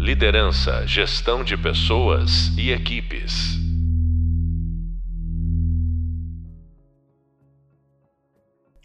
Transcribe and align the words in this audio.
Liderança, 0.00 0.86
gestão 0.86 1.44
de 1.44 1.58
pessoas 1.58 2.56
e 2.56 2.70
equipes. 2.70 3.58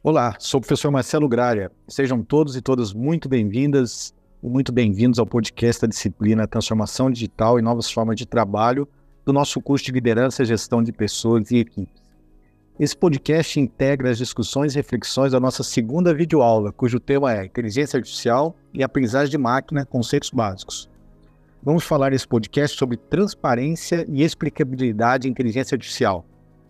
Olá, 0.04 0.36
sou 0.40 0.58
o 0.58 0.62
professor 0.62 0.92
Marcelo 0.92 1.30
Grária. 1.30 1.72
Sejam 1.88 2.22
todos 2.22 2.58
e 2.58 2.62
todas 2.62 2.92
muito 2.92 3.30
bem-vindas 3.30 4.14
e 4.44 4.50
muito 4.50 4.74
bem-vindos 4.74 5.18
ao 5.18 5.26
podcast 5.26 5.84
da 5.84 5.88
disciplina 5.88 6.46
Transformação 6.50 7.10
Digital 7.10 7.58
e 7.58 7.62
Novas 7.62 7.90
Formas 7.90 8.18
de 8.18 8.26
Trabalho 8.26 8.86
do 9.24 9.32
nosso 9.32 9.62
curso 9.62 9.86
de 9.86 9.94
Liderança 9.94 10.44
Gestão 10.44 10.84
de 10.84 10.92
Pessoas 10.92 11.50
e 11.50 11.60
Equipes. 11.60 12.04
Esse 12.78 12.98
podcast 12.98 13.58
integra 13.58 14.12
as 14.12 14.18
discussões 14.18 14.74
e 14.74 14.80
reflexões 14.80 15.32
da 15.32 15.40
nossa 15.40 15.64
segunda 15.64 16.14
videoaula, 16.14 16.74
cujo 16.74 17.00
tema 17.00 17.34
é 17.34 17.46
Inteligência 17.46 17.96
Artificial 17.96 18.54
e 18.74 18.84
Aprendizagem 18.84 19.32
de 19.32 19.38
Máquina, 19.38 19.86
Conceitos 19.86 20.30
Básicos. 20.30 20.94
Vamos 21.66 21.84
falar 21.84 22.12
nesse 22.12 22.28
podcast 22.28 22.78
sobre 22.78 22.96
transparência 22.96 24.06
e 24.08 24.22
explicabilidade 24.22 25.28
em 25.28 25.32
inteligência 25.32 25.74
artificial. 25.74 26.24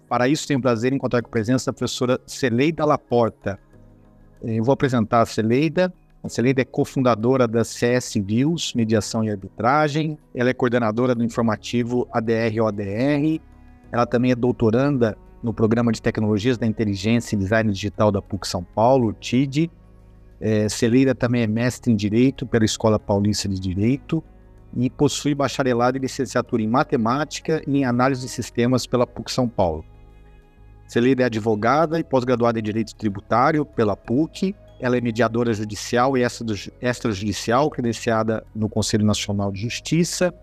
Para 0.08 0.30
isso, 0.30 0.48
tenho 0.48 0.58
o 0.58 0.62
prazer 0.62 0.94
em 0.94 0.96
encontrar 0.96 1.22
com 1.22 1.28
a 1.28 1.32
presença 1.32 1.66
da 1.66 1.74
professora 1.74 2.18
Celeida 2.26 2.86
Laporta. 2.86 3.60
Eu 4.42 4.64
vou 4.64 4.72
apresentar 4.72 5.22
a 5.22 5.26
Celeida. 5.26 5.94
A 6.24 6.30
Celeida 6.30 6.62
é 6.62 6.64
cofundadora 6.64 7.46
da 7.46 7.66
CS 7.66 8.14
Views, 8.26 8.74
Mediação 8.74 9.22
e 9.22 9.30
Arbitragem. 9.30 10.18
Ela 10.34 10.52
é 10.52 10.54
coordenadora 10.54 11.14
do 11.14 11.26
informativo 11.26 12.08
ADR-ODR. 12.14 13.42
Ela 13.92 14.06
também 14.06 14.32
é 14.32 14.36
doutoranda 14.36 15.18
no 15.44 15.54
Programa 15.54 15.92
de 15.92 16.02
Tecnologias 16.02 16.58
da 16.58 16.66
Inteligência 16.66 17.36
e 17.36 17.40
Design 17.40 17.70
Digital 17.70 18.14
da 18.14 18.22
PUC 18.22 18.48
São 18.48 18.64
Paulo, 18.64 19.12
TID. 19.12 19.70
É, 20.40 20.70
Celeida 20.70 21.14
também 21.14 21.42
é 21.42 21.48
mestre 21.48 21.92
em 21.92 21.98
Direito 21.98 22.48
pela 22.48 22.64
Escola 22.64 22.98
Paulista 22.98 23.50
de 23.50 23.60
Direito 23.60 24.24
e 24.76 24.90
possui 24.90 25.34
bacharelado 25.34 25.98
e 25.98 26.02
licenciatura 26.02 26.62
em 26.62 26.68
Matemática 26.68 27.62
e 27.66 27.78
em 27.78 27.86
Análise 27.86 28.22
de 28.22 28.28
Sistemas 28.28 28.86
pela 28.86 29.08
PUC 29.08 29.32
São 29.32 29.48
Paulo. 29.48 29.86
Celida 30.88 31.24
é 31.24 31.26
advogada 31.26 32.00
e 32.00 32.04
pós-graduada 32.04 32.60
em 32.60 32.64
Direito 32.64 32.96
Tributário 32.96 33.66
pela 33.66 33.96
PUC. 33.96 34.56
Ela 34.80 34.98
é 34.98 35.02
mediadora 35.02 35.54
judicial 35.54 36.18
e 36.18 36.22
extrajudicial, 36.82 37.70
credenciada 37.70 38.46
no 38.54 38.70
Conselho 38.70 39.06
Nacional 39.06 39.52
de 39.52 39.62
Justiça. 39.62 40.34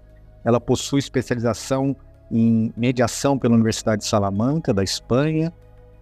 Ela 0.45 0.59
possui 0.59 0.99
especialização 0.99 1.95
em 2.31 2.73
mediação 2.77 3.39
pela 3.39 3.55
Universidade 3.55 4.03
de 4.03 4.09
Salamanca, 4.09 4.73
da 4.73 4.83
Espanha, 4.83 5.53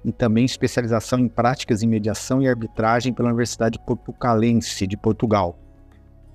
e 0.04 0.12
também 0.12 0.44
especialização 0.44 1.18
em 1.18 1.28
práticas 1.28 1.82
em 1.82 1.88
mediação 1.88 2.40
e 2.40 2.48
arbitragem 2.48 3.12
pela 3.12 3.28
Universidade 3.28 3.78
Portucalense, 3.84 4.86
de 4.86 4.96
Portugal. 4.96 5.58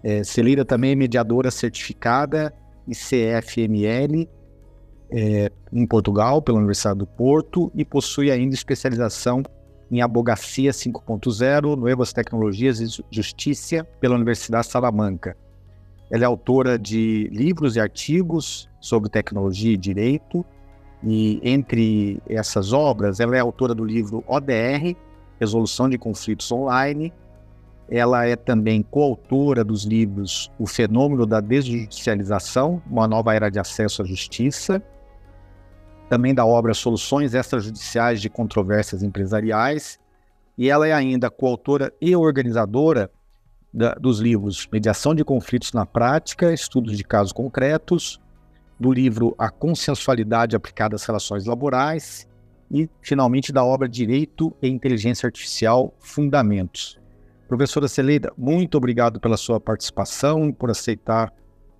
É, 0.07 0.23
Celira 0.23 0.63
também 0.63 0.91
é 0.91 0.95
mediadora 0.95 1.49
certificada 1.49 2.53
e 2.87 2.93
CFML 2.93 4.29
é, 5.09 5.51
em 5.73 5.87
Portugal, 5.87 6.43
pela 6.43 6.59
Universidade 6.59 6.99
do 6.99 7.07
Porto, 7.07 7.71
e 7.73 7.83
possui 7.83 8.29
ainda 8.29 8.53
especialização 8.53 9.41
em 9.89 10.03
Abogacia 10.03 10.69
5.0, 10.69 11.75
Novas 11.75 12.13
Tecnologias 12.13 12.79
e 12.79 13.03
Justiça 13.09 13.83
pela 13.99 14.13
Universidade 14.13 14.67
de 14.67 14.73
Salamanca. 14.73 15.35
Ela 16.11 16.23
é 16.23 16.27
autora 16.27 16.77
de 16.77 17.27
livros 17.33 17.75
e 17.75 17.79
artigos 17.79 18.69
sobre 18.79 19.09
tecnologia 19.09 19.73
e 19.73 19.77
direito, 19.77 20.45
e 21.03 21.39
entre 21.43 22.21
essas 22.29 22.73
obras, 22.73 23.19
ela 23.19 23.35
é 23.35 23.39
autora 23.39 23.73
do 23.73 23.83
livro 23.83 24.23
ODR, 24.27 24.95
Resolução 25.39 25.89
de 25.89 25.97
Conflitos 25.97 26.51
Online, 26.51 27.11
ela 27.89 28.25
é 28.25 28.35
também 28.35 28.81
coautora 28.81 29.63
dos 29.63 29.83
livros 29.83 30.51
O 30.57 30.65
Fenômeno 30.65 31.25
da 31.25 31.39
Desjudicialização, 31.39 32.81
Uma 32.89 33.07
Nova 33.07 33.33
Era 33.33 33.49
de 33.49 33.59
Acesso 33.59 34.01
à 34.01 34.05
Justiça, 34.05 34.81
também 36.09 36.33
da 36.33 36.45
obra 36.45 36.73
Soluções 36.73 37.33
Extrajudiciais 37.33 38.21
de 38.21 38.29
Controvérsias 38.29 39.03
Empresariais, 39.03 39.99
e 40.57 40.69
ela 40.69 40.87
é 40.87 40.93
ainda 40.93 41.29
coautora 41.29 41.93
e 42.01 42.15
organizadora 42.15 43.11
da, 43.73 43.93
dos 43.95 44.19
livros 44.19 44.67
Mediação 44.71 45.13
de 45.13 45.23
Conflitos 45.23 45.73
na 45.73 45.85
Prática, 45.85 46.53
Estudos 46.53 46.97
de 46.97 47.03
Casos 47.03 47.33
Concretos, 47.33 48.19
do 48.79 48.91
livro 48.91 49.35
A 49.37 49.49
Consensualidade 49.49 50.55
Aplicada 50.55 50.95
às 50.95 51.05
Relações 51.05 51.45
Laborais 51.45 52.27
e, 52.71 52.89
finalmente, 53.01 53.51
da 53.51 53.63
obra 53.63 53.87
Direito 53.87 54.55
e 54.61 54.67
Inteligência 54.67 55.27
Artificial 55.27 55.93
Fundamentos. 55.99 56.99
Professora 57.47 57.87
Celeida, 57.87 58.33
muito 58.37 58.75
obrigado 58.75 59.19
pela 59.19 59.37
sua 59.37 59.59
participação 59.59 60.49
e 60.49 60.53
por 60.53 60.71
aceitar 60.71 61.31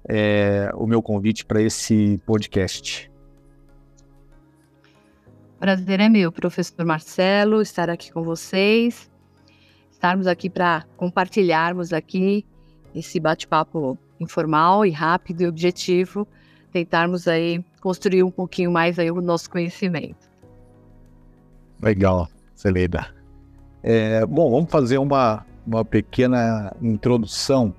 é, 0.07 0.69
o 0.75 0.85
meu 0.85 1.01
convite 1.01 1.43
para 1.43 1.61
esse 1.61 2.21
podcast. 2.25 3.11
Prazer 5.59 5.99
é 5.99 6.07
meu, 6.07 6.31
professor 6.31 6.85
Marcelo, 6.85 7.61
estar 7.61 7.89
aqui 7.89 8.11
com 8.11 8.23
vocês, 8.23 9.09
estarmos 9.91 10.27
aqui 10.27 10.49
para 10.49 10.85
compartilharmos 10.95 11.91
aqui 11.91 12.45
esse 12.93 13.19
bate-papo 13.19 13.97
informal 14.19 14.85
e 14.85 14.91
rápido 14.91 15.41
e 15.41 15.47
objetivo, 15.47 16.27
tentarmos 16.71 17.27
aí 17.27 17.65
construir 17.81 18.21
um 18.21 18.29
pouquinho 18.29 18.71
mais 18.71 18.99
aí 18.99 19.09
o 19.09 19.21
nosso 19.21 19.49
conhecimento. 19.49 20.29
Legal, 21.81 22.29
Celeda. 22.53 23.07
É, 23.81 24.25
bom, 24.25 24.51
vamos 24.51 24.69
fazer 24.69 24.97
uma, 24.97 25.45
uma 25.65 25.83
pequena 25.83 26.75
introdução 26.81 27.73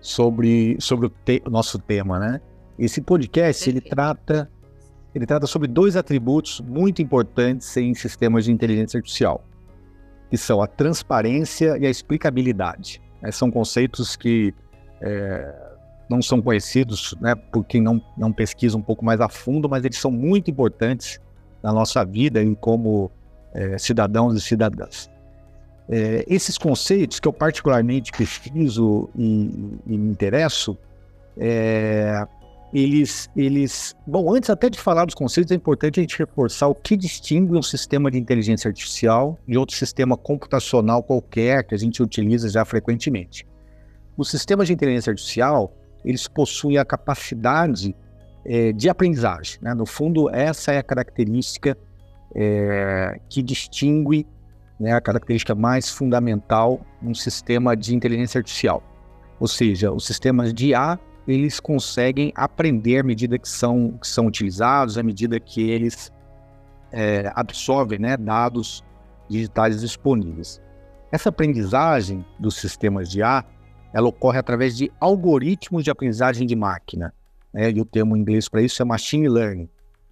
sobre, 0.00 0.76
sobre 0.80 1.06
o, 1.06 1.10
te, 1.10 1.42
nosso 1.48 1.78
tema, 1.78 2.18
né? 2.18 2.40
Esse 2.78 3.00
podcast 3.00 3.68
ele 3.68 3.80
trata 3.80 4.50
ele 5.14 5.26
trata 5.26 5.46
sobre 5.46 5.68
dois 5.68 5.94
atributos 5.94 6.60
muito 6.60 7.02
importantes 7.02 7.76
em 7.76 7.92
sistemas 7.94 8.46
de 8.46 8.52
inteligência 8.52 8.96
artificial, 8.96 9.44
que 10.30 10.38
são 10.38 10.62
a 10.62 10.66
transparência 10.66 11.76
e 11.78 11.86
a 11.86 11.90
explicabilidade. 11.90 13.00
É, 13.20 13.30
são 13.30 13.50
conceitos 13.50 14.16
que 14.16 14.54
é, 15.02 15.54
não 16.08 16.22
são 16.22 16.40
conhecidos 16.40 17.14
né, 17.20 17.34
por 17.34 17.62
quem 17.64 17.82
não, 17.82 18.02
não 18.16 18.32
pesquisa 18.32 18.76
um 18.76 18.82
pouco 18.82 19.04
mais 19.04 19.20
a 19.20 19.28
fundo, 19.28 19.68
mas 19.68 19.84
eles 19.84 19.98
são 19.98 20.10
muito 20.10 20.50
importantes 20.50 21.20
na 21.62 21.72
nossa 21.72 22.04
vida 22.04 22.42
e 22.42 22.56
como 22.56 23.10
é, 23.52 23.76
cidadãos 23.76 24.34
e 24.34 24.40
cidadãs. 24.40 25.10
É, 25.88 26.24
esses 26.28 26.56
conceitos 26.56 27.18
que 27.18 27.28
eu 27.28 27.32
particularmente 27.32 28.12
pesquiso 28.12 29.10
e, 29.16 29.78
e 29.86 29.98
me 29.98 30.10
interesso, 30.10 30.78
é, 31.36 32.24
eles, 32.72 33.28
eles. 33.36 33.94
Bom, 34.06 34.34
antes 34.34 34.48
até 34.48 34.70
de 34.70 34.78
falar 34.78 35.04
dos 35.04 35.14
conceitos, 35.14 35.52
é 35.52 35.54
importante 35.54 36.00
a 36.00 36.02
gente 36.02 36.18
reforçar 36.18 36.68
o 36.68 36.74
que 36.74 36.96
distingue 36.96 37.56
um 37.56 37.62
sistema 37.62 38.10
de 38.10 38.18
inteligência 38.18 38.68
artificial 38.68 39.38
de 39.46 39.58
outro 39.58 39.76
sistema 39.76 40.16
computacional 40.16 41.02
qualquer 41.02 41.64
que 41.64 41.74
a 41.74 41.78
gente 41.78 42.02
utiliza 42.02 42.48
já 42.48 42.64
frequentemente. 42.64 43.46
Os 44.16 44.30
sistemas 44.30 44.68
de 44.68 44.72
inteligência 44.72 45.10
artificial, 45.10 45.74
eles 46.04 46.26
possuem 46.26 46.78
a 46.78 46.84
capacidade 46.84 47.94
é, 48.44 48.72
de 48.72 48.88
aprendizagem. 48.88 49.58
Né? 49.60 49.74
No 49.74 49.84
fundo, 49.84 50.30
essa 50.30 50.72
é 50.72 50.78
a 50.78 50.82
característica 50.82 51.76
é, 52.34 53.20
que 53.28 53.42
distingue 53.42 54.26
né, 54.82 54.92
a 54.92 55.00
característica 55.00 55.54
mais 55.54 55.88
fundamental 55.88 56.80
num 57.00 57.14
sistema 57.14 57.76
de 57.76 57.94
inteligência 57.94 58.40
artificial. 58.40 58.82
Ou 59.38 59.46
seja, 59.46 59.92
os 59.92 60.04
sistemas 60.04 60.52
de 60.52 60.70
IA, 60.70 60.98
eles 61.26 61.60
conseguem 61.60 62.32
aprender 62.34 62.98
à 62.98 63.02
medida 63.04 63.38
que 63.38 63.48
são, 63.48 63.92
que 63.92 64.08
são 64.08 64.26
utilizados, 64.26 64.98
à 64.98 65.02
medida 65.04 65.38
que 65.38 65.70
eles 65.70 66.12
é, 66.90 67.30
absorvem 67.36 68.00
né, 68.00 68.16
dados 68.16 68.84
digitais 69.30 69.80
disponíveis. 69.80 70.60
Essa 71.12 71.28
aprendizagem 71.28 72.24
dos 72.40 72.56
sistemas 72.56 73.08
de 73.08 73.20
IA, 73.20 73.44
ela 73.94 74.08
ocorre 74.08 74.38
através 74.38 74.76
de 74.76 74.90
algoritmos 74.98 75.84
de 75.84 75.92
aprendizagem 75.92 76.44
de 76.44 76.56
máquina. 76.56 77.14
Né, 77.54 77.70
e 77.70 77.80
o 77.80 77.84
termo 77.84 78.16
em 78.16 78.20
inglês 78.20 78.48
para 78.48 78.62
isso 78.62 78.82
é 78.82 78.84
machine 78.84 79.28
learning. 79.28 79.68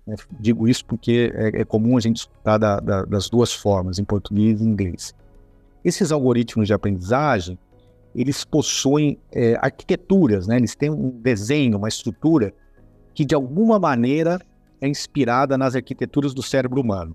Né? 0.06 0.16
Digo 0.38 0.68
isso 0.68 0.84
porque 0.84 1.32
é, 1.34 1.60
é, 1.60 1.64
comum 1.64 1.96
a 1.96 2.00
gente 2.00 2.18
escutar 2.18 2.58
da, 2.58 2.80
da, 2.80 3.04
das 3.04 3.28
duas 3.28 3.52
formas, 3.52 3.98
em 3.98 4.04
português 4.04 4.60
e 4.60 4.64
inglês. 4.64 5.14
Esses 5.84 6.12
algoritmos 6.12 6.66
de 6.66 6.74
aprendizagem, 6.74 7.58
eles 8.14 8.44
possuem 8.44 9.18
é, 9.32 9.56
arquiteturas, 9.60 10.46
né? 10.46 10.56
eles 10.56 10.74
têm 10.74 10.90
um 10.90 11.10
desenho, 11.10 11.78
uma 11.78 11.88
estrutura 11.88 12.52
que 13.14 13.24
de 13.24 13.34
alguma 13.34 13.78
maneira 13.78 14.40
é 14.80 14.88
inspirada 14.88 15.56
nas 15.56 15.76
arquiteturas 15.76 16.34
do 16.34 16.42
cérebro 16.42 16.80
humano, 16.80 17.14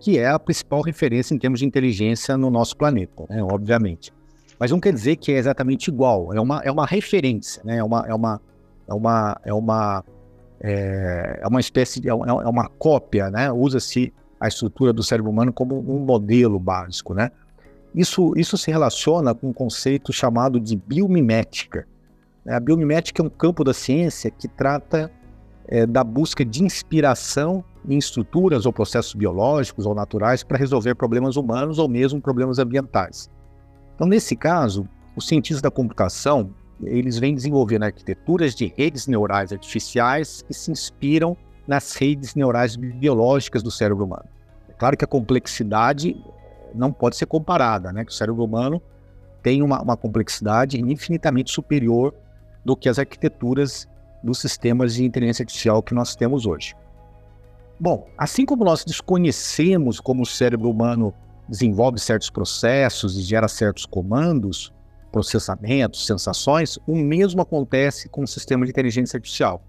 que 0.00 0.18
é 0.18 0.28
a 0.28 0.38
principal 0.38 0.80
referência 0.80 1.34
em 1.34 1.38
termos 1.38 1.60
de 1.60 1.66
inteligência 1.66 2.36
no 2.36 2.50
nosso 2.50 2.76
planeta, 2.76 3.26
né? 3.28 3.42
obviamente. 3.42 4.12
Mas 4.58 4.70
não 4.70 4.80
quer 4.80 4.92
dizer 4.92 5.16
que 5.16 5.32
é 5.32 5.36
exatamente 5.36 5.88
igual, 5.88 6.32
é 6.32 6.40
uma, 6.40 6.60
é 6.60 6.70
uma 6.70 6.86
referência, 6.86 7.62
né? 7.64 7.78
é, 7.78 7.84
uma, 7.84 8.06
é, 8.06 8.14
uma, 8.14 8.40
é, 8.88 8.94
uma, 8.94 9.40
é 9.44 9.52
uma 9.52 10.04
é, 10.66 11.40
é 11.42 11.46
uma 11.46 11.60
espécie 11.60 12.00
de 12.00 12.08
é, 12.08 12.12
é 12.12 12.14
uma 12.14 12.70
cópia, 12.70 13.30
né? 13.30 13.52
Usa-se 13.52 14.10
a 14.40 14.48
estrutura 14.48 14.94
do 14.94 15.02
cérebro 15.02 15.30
humano 15.30 15.52
como 15.52 15.78
um 15.78 15.98
modelo 15.98 16.58
básico, 16.58 17.12
né? 17.12 17.30
Isso, 17.94 18.32
isso 18.34 18.56
se 18.56 18.70
relaciona 18.70 19.34
com 19.34 19.50
um 19.50 19.52
conceito 19.52 20.10
chamado 20.10 20.58
de 20.58 20.74
biomimética. 20.74 21.86
A 22.48 22.58
biomimética 22.58 23.22
é 23.22 23.26
um 23.26 23.28
campo 23.28 23.62
da 23.62 23.74
ciência 23.74 24.30
que 24.30 24.48
trata 24.48 25.12
é, 25.68 25.84
da 25.84 26.02
busca 26.02 26.42
de 26.42 26.64
inspiração 26.64 27.62
em 27.86 27.98
estruturas 27.98 28.64
ou 28.64 28.72
processos 28.72 29.12
biológicos 29.12 29.84
ou 29.84 29.94
naturais 29.94 30.42
para 30.42 30.56
resolver 30.56 30.94
problemas 30.94 31.36
humanos 31.36 31.78
ou 31.78 31.88
mesmo 31.88 32.22
problemas 32.22 32.58
ambientais. 32.58 33.30
Então, 33.94 34.06
nesse 34.06 34.34
caso, 34.34 34.88
os 35.14 35.28
cientistas 35.28 35.60
da 35.60 35.70
computação 35.70 36.50
eles 36.82 37.18
vêm 37.18 37.34
desenvolvendo 37.34 37.84
arquiteturas 37.84 38.54
de 38.54 38.72
redes 38.76 39.06
neurais 39.06 39.52
artificiais 39.52 40.42
que 40.42 40.52
se 40.52 40.70
inspiram 40.70 41.36
nas 41.66 41.94
redes 41.94 42.34
neurais 42.34 42.76
biológicas 42.76 43.62
do 43.62 43.70
cérebro 43.70 44.04
humano. 44.04 44.24
É 44.68 44.72
claro 44.72 44.96
que 44.96 45.04
a 45.04 45.08
complexidade 45.08 46.16
não 46.74 46.92
pode 46.92 47.16
ser 47.16 47.26
comparada, 47.26 47.92
né? 47.92 48.04
Que 48.04 48.10
o 48.10 48.14
cérebro 48.14 48.44
humano 48.44 48.82
tem 49.42 49.62
uma, 49.62 49.80
uma 49.80 49.96
complexidade 49.96 50.80
infinitamente 50.80 51.52
superior 51.52 52.14
do 52.64 52.76
que 52.76 52.88
as 52.88 52.98
arquiteturas 52.98 53.88
dos 54.22 54.38
sistemas 54.38 54.94
de 54.94 55.04
inteligência 55.04 55.42
artificial 55.42 55.82
que 55.82 55.94
nós 55.94 56.16
temos 56.16 56.46
hoje. 56.46 56.74
Bom, 57.78 58.08
assim 58.16 58.46
como 58.46 58.64
nós 58.64 58.84
desconhecemos 58.84 60.00
como 60.00 60.22
o 60.22 60.26
cérebro 60.26 60.70
humano 60.70 61.12
desenvolve 61.48 61.98
certos 62.00 62.30
processos 62.30 63.18
e 63.18 63.22
gera 63.22 63.48
certos 63.48 63.84
comandos, 63.84 64.72
processamentos, 65.14 66.06
sensações, 66.06 66.76
o 66.88 66.96
mesmo 66.96 67.40
acontece 67.40 68.08
com 68.08 68.24
o 68.24 68.26
sistema 68.26 68.64
de 68.64 68.72
inteligência 68.72 69.16
artificial. 69.16 69.62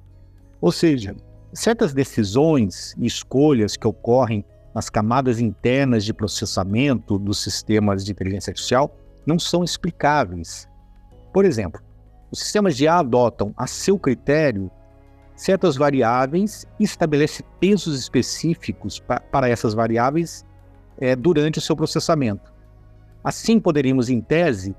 Ou 0.59 0.71
seja, 0.71 1.15
certas 1.53 1.94
decisões 1.94 2.95
e 2.97 3.06
escolhas 3.06 3.77
que 3.77 3.86
ocorrem 3.86 4.44
nas 4.74 4.89
camadas 4.89 5.39
internas 5.39 6.03
de 6.03 6.15
processamento 6.15 7.19
dos 7.19 7.44
sistemas 7.44 8.03
de 8.03 8.12
inteligência 8.12 8.50
artificial 8.50 8.97
não 9.24 9.38
são 9.38 9.63
explicáveis. 9.63 10.68
Por 11.31 11.45
exemplo, 11.45 11.80
os 12.31 12.39
sistemas 12.39 12.75
de 12.75 12.86
IA 12.86 12.95
adotam 12.95 13.53
a 13.56 13.68
seu 13.68 14.00
critério 14.00 14.71
certas 15.36 15.77
variáveis 15.77 16.65
e 16.80 16.86
estabelece 16.86 17.44
pesos 17.59 18.00
específicos 18.00 19.00
pa 19.00 19.19
para 19.19 19.47
essas 19.47 19.75
variáveis 19.75 20.44
é, 20.97 21.15
durante 21.15 21.59
o 21.59 21.62
seu 21.62 21.75
processamento. 21.75 22.51
Assim, 23.24 23.59
poderíamos, 23.59 24.09
em 24.09 24.19
tese, 24.19 24.75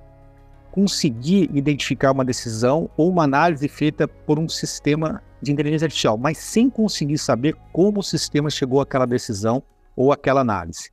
conseguir 0.77 1.49
identificar 1.55 2.13
uma 2.13 2.23
decisão 2.23 2.91
ou 2.99 3.09
uma 3.09 3.25
análise 3.25 3.67
feita 3.67 4.07
por 4.07 4.39
um 4.39 4.47
sistema 4.47 5.23
de 5.41 5.51
inteligência 5.51 5.87
artificial, 5.87 6.19
mas 6.19 6.37
sem 6.37 6.69
conseguir 6.69 7.17
saber 7.17 7.57
como 7.73 8.01
o 8.01 8.03
sistema 8.03 8.51
chegou 8.51 8.83
àquela 8.83 9.07
decisão 9.07 9.63
ou 9.97 10.13
àquela 10.13 10.43
análise. 10.43 10.91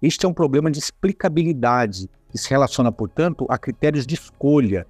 Este 0.00 0.24
é 0.24 0.28
um 0.28 0.32
problema 0.32 0.70
de 0.70 0.78
explicabilidade 0.78 2.08
que 2.30 2.38
se 2.38 2.48
relaciona, 2.48 2.92
portanto, 2.92 3.44
a 3.48 3.58
critérios 3.58 4.06
de 4.06 4.14
escolha 4.14 4.86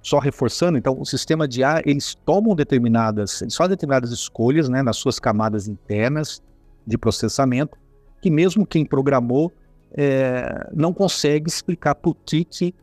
só 0.00 0.20
reforçando, 0.20 0.78
então 0.78 0.96
o 1.00 1.04
sistema 1.04 1.48
de 1.48 1.64
ar, 1.64 1.82
eles 1.88 2.14
tomam 2.24 2.54
determinadas, 2.54 3.40
fazem 3.56 3.70
determinadas 3.70 4.12
escolhas, 4.12 4.68
né, 4.68 4.80
nas 4.80 4.96
suas 4.96 5.18
camadas 5.18 5.66
internas 5.66 6.40
de 6.86 6.96
processamento, 6.96 7.76
que 8.22 8.30
mesmo 8.30 8.64
quem 8.64 8.86
programou 8.86 9.52
é, 9.90 10.68
não 10.72 10.94
consegue 10.94 11.48
explicar 11.48 11.96
por 11.96 12.14
que, 12.24 12.44
que 12.44 12.74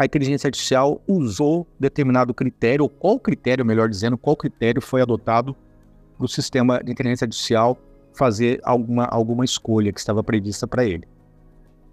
a 0.00 0.06
inteligência 0.06 0.48
artificial 0.48 0.98
usou 1.06 1.66
determinado 1.78 2.32
critério, 2.32 2.84
ou 2.84 2.88
qual 2.88 3.20
critério, 3.20 3.66
melhor 3.66 3.86
dizendo, 3.86 4.16
qual 4.16 4.34
critério 4.34 4.80
foi 4.80 5.02
adotado 5.02 5.54
para 6.16 6.24
o 6.24 6.28
sistema 6.28 6.82
de 6.82 6.90
inteligência 6.90 7.26
artificial 7.26 7.76
fazer 8.14 8.58
alguma, 8.64 9.04
alguma 9.04 9.44
escolha 9.44 9.92
que 9.92 10.00
estava 10.00 10.24
prevista 10.24 10.66
para 10.66 10.86
ele. 10.86 11.06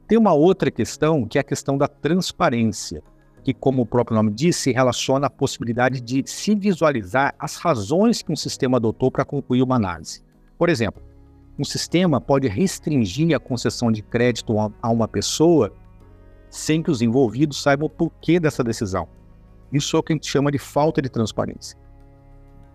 Tem 0.07 0.17
uma 0.17 0.31
outra 0.31 0.71
questão, 0.71 1.27
que 1.27 1.37
é 1.37 1.41
a 1.41 1.43
questão 1.43 1.77
da 1.77 1.85
transparência 1.85 3.03
que, 3.43 3.53
como 3.53 3.81
o 3.81 3.85
próprio 3.85 4.15
nome 4.15 4.31
diz, 4.31 4.55
se 4.55 4.71
relaciona 4.71 5.27
à 5.27 5.29
possibilidade 5.29 5.99
de 5.99 6.23
se 6.25 6.55
visualizar 6.55 7.35
as 7.37 7.57
razões 7.57 8.21
que 8.21 8.31
um 8.31 8.37
sistema 8.37 8.77
adotou 8.77 9.11
para 9.11 9.25
concluir 9.25 9.61
uma 9.61 9.75
análise. 9.75 10.23
Por 10.57 10.69
exemplo, 10.69 11.03
um 11.59 11.65
sistema 11.65 12.21
pode 12.21 12.47
restringir 12.47 13.35
a 13.35 13.39
concessão 13.39 13.91
de 13.91 14.01
crédito 14.01 14.53
a 14.81 14.89
uma 14.89 15.09
pessoa 15.09 15.73
sem 16.49 16.81
que 16.81 16.91
os 16.91 17.01
envolvidos 17.01 17.61
saibam 17.61 17.87
o 17.87 17.89
porquê 17.89 18.39
dessa 18.39 18.63
decisão. 18.63 19.07
Isso 19.71 19.95
é 19.95 19.99
o 19.99 20.03
que 20.03 20.13
a 20.13 20.15
gente 20.15 20.27
chama 20.27 20.51
de 20.51 20.57
falta 20.57 21.01
de 21.01 21.09
transparência 21.09 21.77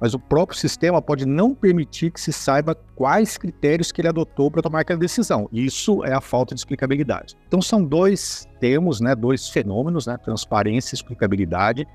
mas 0.02 0.14
o 0.14 0.18
próprio 0.18 0.58
sistema 0.58 1.00
pode 1.00 1.24
não 1.24 1.54
permitir 1.54 2.10
que 2.10 2.20
se 2.20 2.32
saiba 2.32 2.74
quais 2.96 3.38
critérios 3.38 3.92
que 3.92 4.00
ele 4.00 4.08
adotou 4.08 4.50
para 4.50 4.60
tomar 4.60 4.80
aquela 4.80 4.98
decisão. 4.98 5.48
Isso 5.52 6.04
é 6.04 6.12
a 6.12 6.20
falta 6.20 6.56
de 6.56 6.60
explicabilidade. 6.60 7.36
Então 7.46 7.62
são 7.62 7.84
dois 7.84 8.44
termos, 8.58 9.00
né, 9.00 9.14
dois 9.14 9.48
fenômenos, 9.48 10.08
né, 10.08 10.16
transparência 10.16 10.92
e 10.92 10.96
explicabilidade, 10.96 11.86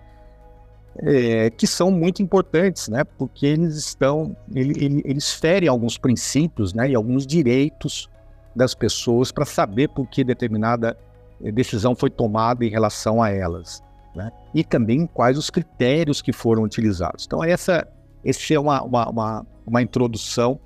é, 0.99 1.49
que 1.49 1.67
são 1.67 1.91
muito 1.91 2.23
importantes, 2.23 2.87
né, 2.87 3.03
porque 3.03 3.45
eles 3.45 3.75
estão, 3.75 4.33
ele, 4.55 4.85
ele, 4.85 5.01
eles 5.03 5.33
ferem 5.33 5.67
alguns 5.67 5.97
princípios, 5.97 6.73
né, 6.73 6.89
e 6.89 6.95
alguns 6.95 7.27
direitos 7.27 8.09
das 8.55 8.73
pessoas 8.73 9.33
para 9.33 9.43
saber 9.43 9.89
por 9.89 10.07
que 10.07 10.23
determinada 10.23 10.97
decisão 11.39 11.95
foi 11.95 12.09
tomada 12.09 12.65
em 12.65 12.69
relação 12.69 13.21
a 13.21 13.29
elas. 13.29 13.83
Né? 14.15 14.31
E 14.53 14.63
também 14.63 15.05
quais 15.05 15.37
os 15.37 15.49
critérios 15.49 16.21
que 16.21 16.33
foram 16.33 16.63
utilizados. 16.63 17.25
Então, 17.25 17.43
essa 17.43 17.87
esse 18.23 18.53
é 18.53 18.59
uma, 18.59 18.81
uma, 18.83 19.09
uma, 19.09 19.47
uma 19.65 19.81
introdução 19.81 20.59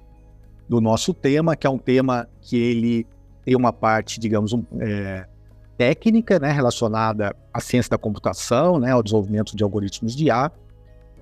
do 0.67 0.79
nosso 0.79 1.13
tema, 1.13 1.55
que 1.55 1.67
é 1.67 1.69
um 1.69 1.77
tema 1.77 2.27
que 2.41 2.57
ele 2.57 3.07
tem 3.43 3.55
uma 3.55 3.73
parte, 3.73 4.19
digamos, 4.19 4.53
um, 4.53 4.63
é, 4.79 5.27
técnica, 5.77 6.39
né, 6.39 6.51
relacionada 6.51 7.35
à 7.53 7.59
ciência 7.59 7.89
da 7.89 7.97
computação, 7.97 8.79
né, 8.79 8.91
ao 8.91 9.03
desenvolvimento 9.03 9.55
de 9.55 9.63
algoritmos 9.63 10.15
de 10.15 10.25
IA, 10.25 10.51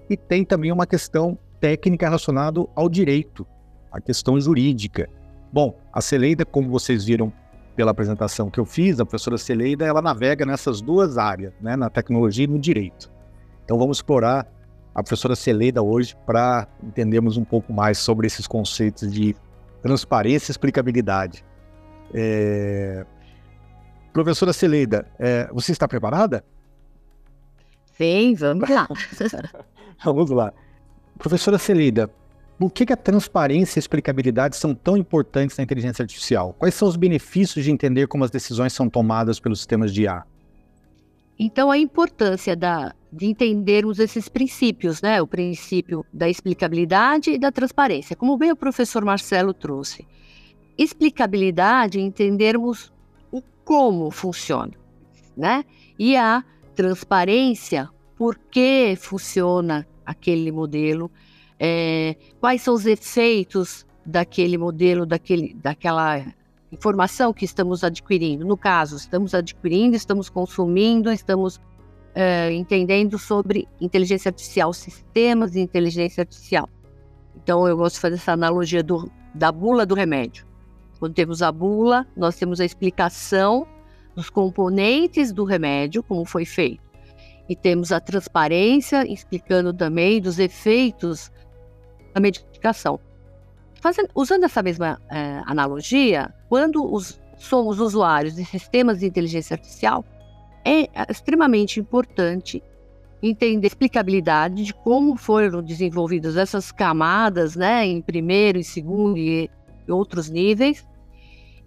e 0.09 0.15
tem 0.15 0.45
também 0.45 0.71
uma 0.71 0.85
questão 0.85 1.37
técnica 1.59 2.05
relacionada 2.05 2.65
ao 2.75 2.87
direito, 2.87 3.45
a 3.91 3.99
questão 3.99 4.39
jurídica. 4.39 5.09
Bom, 5.51 5.75
a 5.91 5.99
Celeida, 5.99 6.45
como 6.45 6.69
vocês 6.69 7.03
viram 7.03 7.33
pela 7.79 7.91
apresentação 7.91 8.49
que 8.49 8.59
eu 8.59 8.65
fiz, 8.65 8.99
a 8.99 9.05
professora 9.05 9.37
Celeida, 9.37 9.85
ela 9.85 10.01
navega 10.01 10.45
nessas 10.45 10.81
duas 10.81 11.17
áreas, 11.17 11.53
né, 11.61 11.77
na 11.77 11.89
tecnologia 11.89 12.43
e 12.43 12.47
no 12.47 12.59
direito. 12.59 13.09
Então 13.63 13.77
vamos 13.77 13.99
explorar 13.99 14.45
a 14.93 15.01
professora 15.01 15.33
Celeda 15.33 15.81
hoje 15.81 16.13
para 16.25 16.67
entendermos 16.83 17.37
um 17.37 17.45
pouco 17.45 17.71
mais 17.71 17.97
sobre 17.97 18.27
esses 18.27 18.45
conceitos 18.45 19.09
de 19.09 19.33
transparência 19.81 20.51
e 20.51 20.53
explicabilidade. 20.53 21.45
É... 22.13 23.05
Professora 24.11 24.51
Celeda, 24.51 25.07
é, 25.17 25.47
você 25.53 25.71
está 25.71 25.87
preparada? 25.87 26.43
Sim, 27.93 28.35
vamos 28.35 28.69
lá. 28.69 28.89
vamos 30.03 30.29
lá. 30.31 30.51
Professora 31.17 31.57
Celeda, 31.57 32.09
por 32.59 32.69
que, 32.69 32.85
que 32.85 32.91
a 32.91 32.97
transparência 32.97 33.77
e 33.77 33.79
a 33.79 33.81
explicabilidade 33.81 34.57
são 34.57 34.75
tão 34.75 34.97
importantes 34.97 35.57
na 35.57 35.63
inteligência 35.63 36.03
artificial? 36.03 36.53
Quais 36.59 36.75
são 36.75 36.89
os 36.89 36.97
benefícios 36.97 37.63
de 37.63 37.71
entender 37.71 38.05
como 38.05 38.25
as 38.25 38.29
decisões 38.29 38.73
são 38.73 38.89
tomadas 38.89 39.39
pelos 39.39 39.59
sistemas 39.59 39.93
de 39.93 40.01
IA? 40.01 40.25
Então, 41.39 41.71
a 41.71 41.77
importância 41.77 42.57
da, 42.57 42.93
de 43.13 43.27
entendermos 43.27 43.97
esses 43.97 44.27
princípios, 44.27 45.01
né? 45.01 45.21
O 45.21 45.27
princípio 45.27 46.05
da 46.11 46.27
explicabilidade 46.27 47.31
e 47.31 47.37
da 47.37 47.49
transparência, 47.49 48.13
como 48.13 48.37
bem 48.37 48.51
o 48.51 48.57
professor 48.57 49.05
Marcelo 49.05 49.53
trouxe. 49.53 50.05
Explicabilidade, 50.77 52.01
entendermos 52.01 52.91
o 53.31 53.41
como 53.63 54.11
funciona, 54.11 54.73
né? 55.37 55.63
E 55.97 56.17
a 56.17 56.43
transparência, 56.75 57.89
por 58.17 58.37
que 58.37 58.97
funciona 58.99 59.87
aquele 60.05 60.51
modelo, 60.51 61.09
é, 61.59 62.15
quais 62.39 62.61
são 62.61 62.73
os 62.73 62.85
efeitos 62.85 63.85
daquele 64.05 64.57
modelo, 64.57 65.05
daquele, 65.05 65.53
daquela 65.55 66.25
informação 66.71 67.33
que 67.33 67.45
estamos 67.45 67.83
adquirindo. 67.83 68.45
No 68.45 68.57
caso, 68.57 68.95
estamos 68.95 69.33
adquirindo, 69.33 69.95
estamos 69.95 70.29
consumindo, 70.29 71.11
estamos 71.11 71.59
é, 72.15 72.51
entendendo 72.53 73.19
sobre 73.19 73.67
inteligência 73.79 74.29
artificial, 74.29 74.73
sistemas 74.73 75.51
de 75.51 75.59
inteligência 75.59 76.21
artificial. 76.21 76.69
Então, 77.35 77.67
eu 77.67 77.77
gosto 77.77 77.95
de 77.95 78.01
fazer 78.01 78.15
essa 78.15 78.31
analogia 78.31 78.83
do, 78.83 79.09
da 79.33 79.51
bula 79.51 79.85
do 79.85 79.95
remédio. 79.95 80.45
Quando 80.99 81.13
temos 81.13 81.41
a 81.41 81.51
bula, 81.51 82.05
nós 82.15 82.35
temos 82.35 82.59
a 82.59 82.65
explicação 82.65 83.67
dos 84.15 84.29
componentes 84.29 85.31
do 85.31 85.45
remédio, 85.45 86.03
como 86.03 86.25
foi 86.25 86.45
feito. 86.45 86.83
E 87.47 87.55
temos 87.55 87.91
a 87.91 87.99
transparência, 87.99 89.09
explicando 89.11 89.73
também 89.73 90.21
dos 90.21 90.37
efeitos 90.37 91.31
da 92.13 92.19
medicação. 92.19 92.99
Fazendo, 93.81 94.09
usando 94.13 94.43
essa 94.43 94.61
mesma 94.61 95.01
é, 95.09 95.41
analogia, 95.45 96.33
quando 96.49 96.83
os, 96.93 97.19
somos 97.37 97.79
usuários 97.79 98.35
de 98.35 98.43
sistemas 98.45 98.99
de 98.99 99.05
inteligência 99.05 99.53
artificial, 99.53 100.03
é 100.65 100.89
extremamente 101.09 101.79
importante 101.79 102.61
entender 103.21 103.67
a 103.67 103.67
explicabilidade 103.67 104.63
de 104.63 104.73
como 104.73 105.15
foram 105.15 105.61
desenvolvidas 105.61 106.37
essas 106.37 106.71
camadas, 106.71 107.55
né, 107.55 107.85
em 107.85 108.01
primeiro 108.01 108.57
e 108.57 108.63
segundo 108.63 109.17
e 109.17 109.49
outros 109.87 110.29
níveis, 110.29 110.85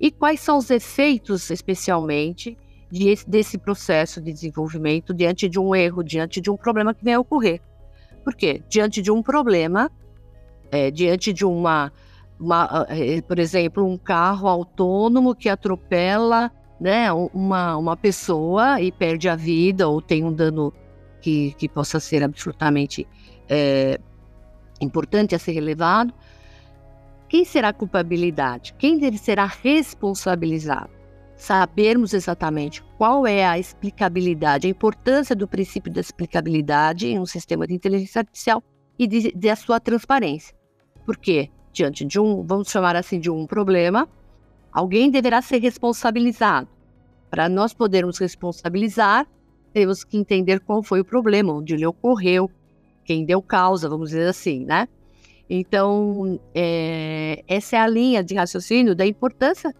e 0.00 0.10
quais 0.10 0.40
são 0.40 0.58
os 0.58 0.70
efeitos, 0.70 1.50
especialmente, 1.50 2.56
de, 2.90 3.14
desse 3.26 3.56
processo 3.56 4.20
de 4.20 4.32
desenvolvimento 4.32 5.14
diante 5.14 5.48
de 5.48 5.58
um 5.58 5.74
erro, 5.74 6.02
diante 6.02 6.40
de 6.40 6.50
um 6.50 6.56
problema 6.56 6.92
que 6.92 7.04
vem 7.04 7.14
a 7.14 7.20
ocorrer. 7.20 7.60
Por 8.24 8.34
quê? 8.34 8.62
Diante 8.68 9.00
de 9.00 9.10
um 9.10 9.22
problema, 9.22 9.90
é, 10.72 10.90
diante 10.90 11.32
de 11.34 11.44
uma, 11.44 11.92
uma, 12.40 12.86
é, 12.88 13.20
por 13.20 13.38
exemplo, 13.38 13.86
um 13.86 13.98
carro 13.98 14.48
autônomo 14.48 15.34
que 15.34 15.50
atropela 15.50 16.50
né, 16.80 17.12
uma, 17.12 17.76
uma 17.76 17.96
pessoa 17.96 18.80
e 18.80 18.90
perde 18.90 19.28
a 19.28 19.36
vida 19.36 19.86
ou 19.86 20.00
tem 20.00 20.24
um 20.24 20.32
dano 20.32 20.72
que, 21.20 21.52
que 21.52 21.68
possa 21.68 22.00
ser 22.00 22.24
absolutamente 22.24 23.06
é, 23.48 24.00
importante 24.80 25.34
a 25.34 25.38
ser 25.38 25.52
relevado. 25.52 26.12
Quem 27.28 27.44
será 27.44 27.68
a 27.68 27.72
culpabilidade? 27.72 28.74
Quem 28.78 29.16
será 29.16 29.44
responsabilizado? 29.44 30.90
Sabermos 31.36 32.14
exatamente 32.14 32.82
qual 32.98 33.26
é 33.26 33.44
a 33.44 33.58
explicabilidade, 33.58 34.66
a 34.66 34.70
importância 34.70 35.34
do 35.34 35.46
princípio 35.46 35.92
da 35.92 36.00
explicabilidade 36.00 37.08
em 37.08 37.18
um 37.18 37.26
sistema 37.26 37.66
de 37.66 37.74
inteligência 37.74 38.20
artificial 38.20 38.62
e 38.98 39.06
de, 39.06 39.56
sua 39.56 39.80
transparência. 39.80 40.54
Porque, 41.12 41.50
diante 41.74 42.06
de 42.06 42.18
um, 42.18 42.42
vamos 42.42 42.70
chamar 42.70 42.96
assim, 42.96 43.20
de 43.20 43.30
um 43.30 43.46
problema, 43.46 44.08
alguém 44.72 45.10
deverá 45.10 45.42
ser 45.42 45.58
responsabilizado. 45.58 46.66
Para 47.30 47.50
nós 47.50 47.74
podermos 47.74 48.16
responsabilizar, 48.16 49.26
temos 49.74 50.04
que 50.04 50.16
entender 50.16 50.60
qual 50.60 50.82
foi 50.82 51.00
o 51.00 51.04
problema, 51.04 51.52
onde 51.52 51.74
ele 51.74 51.84
ocorreu, 51.84 52.50
quem 53.04 53.26
deu 53.26 53.42
causa, 53.42 53.90
vamos 53.90 54.08
dizer 54.08 54.26
assim, 54.26 54.64
né? 54.64 54.88
Então, 55.50 56.40
é, 56.54 57.44
essa 57.46 57.76
é 57.76 57.80
a 57.80 57.86
linha 57.86 58.24
de 58.24 58.34
raciocínio 58.34 58.94
da 58.94 59.04
importância 59.04 59.70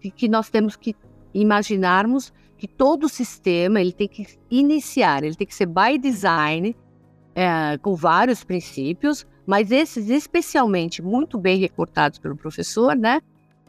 de 0.00 0.10
que 0.10 0.28
nós 0.28 0.50
temos 0.50 0.74
que 0.74 0.96
imaginarmos 1.32 2.32
que 2.58 2.66
todo 2.66 3.08
sistema 3.08 3.80
ele 3.80 3.92
tem 3.92 4.08
que 4.08 4.26
iniciar, 4.50 5.22
ele 5.22 5.36
tem 5.36 5.46
que 5.46 5.54
ser 5.54 5.66
by 5.66 5.96
design, 5.96 6.74
é, 7.36 7.78
com 7.78 7.94
vários 7.94 8.42
princípios, 8.42 9.24
mas 9.46 9.70
esses 9.70 10.08
especialmente 10.08 11.02
muito 11.02 11.38
bem 11.38 11.58
recortados 11.58 12.18
pelo 12.18 12.36
professor, 12.36 12.94
né? 12.94 13.20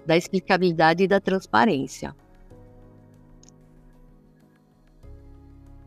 Da 0.05 0.17
explicabilidade 0.17 1.03
e 1.03 1.07
da 1.07 1.19
transparência. 1.19 2.15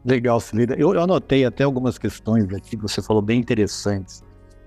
Legal, 0.05 0.38
Celina. 0.40 0.75
Eu, 0.75 0.95
eu, 0.95 1.02
anotei 1.02 1.45
até 1.45 1.64
algumas 1.64 1.99
questões 1.99 2.52
aqui 2.55 2.76
que 2.76 2.83
você 2.83 3.02
falou 3.02 3.21
bem 3.21 3.40
interessantes. 3.40 4.23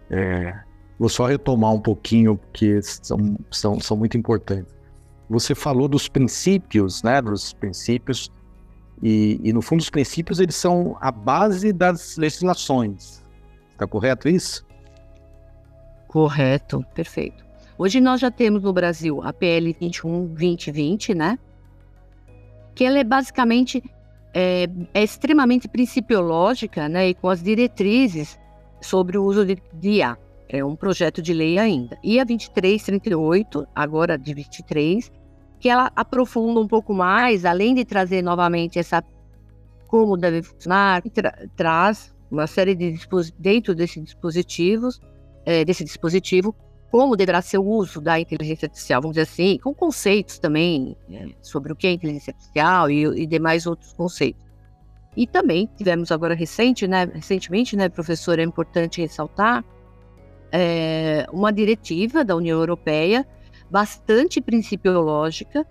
É, 0.10 0.54
vou 1.00 1.08
só 1.08 1.26
retomar 1.26 1.74
um 1.74 1.80
pouquinho, 1.80 2.38
porque 2.38 2.82
são, 2.82 3.38
são, 3.50 3.80
são 3.80 3.96
muito 3.96 4.18
importantes. 4.18 4.74
Você 5.30 5.56
falou 5.56 5.88
dos 5.88 6.10
princípios, 6.10 7.04
né? 7.04 7.22
Dos 7.22 7.54
princípios, 7.54 8.30
e, 9.02 9.40
e 9.44 9.54
no 9.54 9.62
fundo 9.62 9.80
os 9.80 9.90
princípios 9.90 10.40
eles 10.40 10.56
são 10.56 10.98
a 11.00 11.12
base 11.12 11.72
das 11.72 12.18
legislações. 12.18 13.24
Está 13.72 13.88
correto 13.88 14.28
isso? 14.28 14.66
Correto, 16.10 16.84
perfeito. 16.96 17.46
Hoje 17.78 18.02
nós 18.02 18.20
já 18.20 18.32
temos 18.32 18.64
no 18.64 18.74
Brasil 18.74 19.22
a 19.22 19.32
PL 19.32 19.78
21 19.80 20.26
2020, 20.26 21.14
né? 21.14 21.38
Que 22.74 22.84
ela 22.84 22.98
é 22.98 23.04
basicamente 23.04 23.84
é, 24.34 24.68
é 24.92 25.04
extremamente 25.04 25.68
principiológica 25.68 26.90
né, 26.90 27.10
e 27.10 27.14
com 27.14 27.30
as 27.30 27.44
diretrizes 27.44 28.40
sobre 28.82 29.20
o 29.20 29.24
uso 29.24 29.46
de, 29.46 29.62
de 29.72 29.90
IA. 29.90 30.18
É 30.50 30.66
um 30.66 30.76
projeto 30.76 31.22
de 31.22 31.32
lei 31.32 31.60
ainda. 31.60 31.96
E 32.04 32.20
a 32.20 32.24
2338, 32.24 33.68
agora 33.76 34.18
de 34.18 34.34
23, 34.34 35.12
que 35.60 35.70
ela 35.70 35.92
aprofunda 35.96 36.60
um 36.60 36.68
pouco 36.68 36.92
mais, 36.92 37.46
além 37.46 37.76
de 37.76 37.86
trazer 37.86 38.24
novamente 38.24 38.80
essa 38.80 39.04
como 39.86 40.18
deve 40.18 40.42
funcionar, 40.42 41.04
tra 41.14 41.48
traz 41.56 42.16
uma 42.32 42.48
série 42.48 42.74
de 42.74 43.00
dentro 43.38 43.76
desses 43.76 44.04
dispositivos, 44.04 45.00
é, 45.46 45.64
desse 45.66 45.84
dispositivo, 45.84 46.56
como 46.92 47.16
deverá 47.16 47.42
ser 47.42 47.60
o 47.60 47.66
uso 47.66 48.02
da 48.02 48.20
inteligência 48.20 48.66
artificial, 48.66 49.02
vamos 49.02 49.16
dizer 49.16 49.30
assim, 49.32 49.60
com 49.60 49.74
conceitos 49.74 50.40
também 50.40 50.98
é, 51.12 51.28
sobre 51.42 51.72
o 51.72 51.76
que 51.76 51.88
é 51.88 51.92
inteligência 51.92 52.32
artificial 52.32 52.90
e, 52.90 53.06
e, 53.06 53.28
demais 53.28 53.68
outros 53.68 53.94
conceitos. 53.94 54.42
E 55.16 55.28
também 55.28 55.70
tivemos 55.78 56.12
agora 56.12 56.34
recente, 56.34 56.88
né, 56.88 57.06
recentemente, 57.14 57.76
né, 57.76 57.90
professor, 57.90 58.40
é 58.40 58.44
importante 58.44 59.02
ressaltar, 59.02 59.64
é, 60.52 61.28
uma 61.32 61.52
diretiva 61.52 62.24
da 62.24 62.36
União 62.36 62.58
Europeia 62.58 63.26
bastante 63.70 64.42
principiológica, 64.42 65.66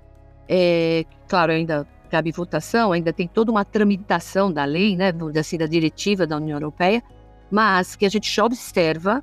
é, 0.48 1.04
claro, 1.28 1.52
ainda 1.52 1.86
cabe 2.08 2.30
votação, 2.30 2.92
ainda 2.92 3.12
tem 3.12 3.26
toda 3.26 3.50
uma 3.50 3.64
tramitação 3.64 4.52
da 4.52 4.64
lei, 4.64 4.96
né, 4.96 5.12
assim, 5.38 5.58
da 5.58 5.66
diretiva 5.66 6.26
da 6.26 6.36
União 6.36 6.56
Europeia, 6.56 7.02
mas 7.50 7.96
que 7.96 8.06
a 8.06 8.08
gente 8.08 8.32
já 8.32 8.44
observa 8.44 9.22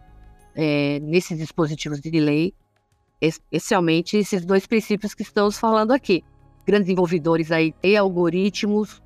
é, 0.56 1.00
nesses 1.02 1.38
dispositivos 1.38 2.00
de 2.00 2.10
lei, 2.20 2.54
especialmente 3.22 4.18
esses 4.18 4.46
dois 4.46 4.66
princípios 4.66 5.14
que 5.14 5.24
estamos 5.24 5.58
falando 5.60 5.92
aqui. 5.92 6.24
Grandes 6.66 6.88
desenvolvedores 6.88 7.52
aí 7.52 7.74
e 7.84 7.96
algoritmos 7.96 9.02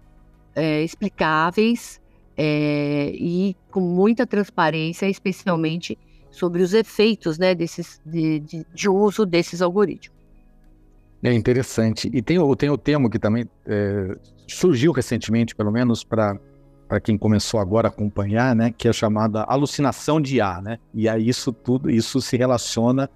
é, 0.56 0.82
explicáveis 0.84 2.00
é, 2.38 3.12
e 3.16 3.56
com 3.70 3.82
muita 3.82 4.26
transparência, 4.26 5.10
especialmente 5.10 5.98
sobre 6.32 6.62
os 6.62 6.74
efeitos 6.74 7.38
né, 7.38 7.54
desses, 7.54 8.00
de, 8.06 8.40
de, 8.40 8.66
de 8.74 8.90
uso 8.90 9.26
desses 9.26 9.62
algoritmos. 9.62 10.18
É 11.22 11.34
interessante. 11.34 12.10
E 12.14 12.22
tem, 12.22 12.38
tem 12.56 12.70
o 12.70 12.78
termo 12.78 13.10
que 13.10 13.20
também 13.20 13.46
é, 13.66 14.18
surgiu 14.48 14.92
recentemente, 14.94 15.54
pelo 15.54 15.72
menos, 15.72 16.04
para 16.04 16.40
para 16.90 17.00
quem 17.00 17.16
começou 17.16 17.60
agora 17.60 17.88
a 17.88 17.92
acompanhar, 17.92 18.56
né, 18.56 18.74
que 18.76 18.88
é 18.88 18.92
chamada 18.92 19.44
alucinação 19.44 20.20
de 20.20 20.42
ar, 20.42 20.60
né? 20.60 20.80
E 20.92 21.08
aí 21.08 21.30
isso 21.30 21.54
tudo, 21.54 21.88
isso 21.88 22.20
se 22.20 22.36
relaciona 22.36 23.08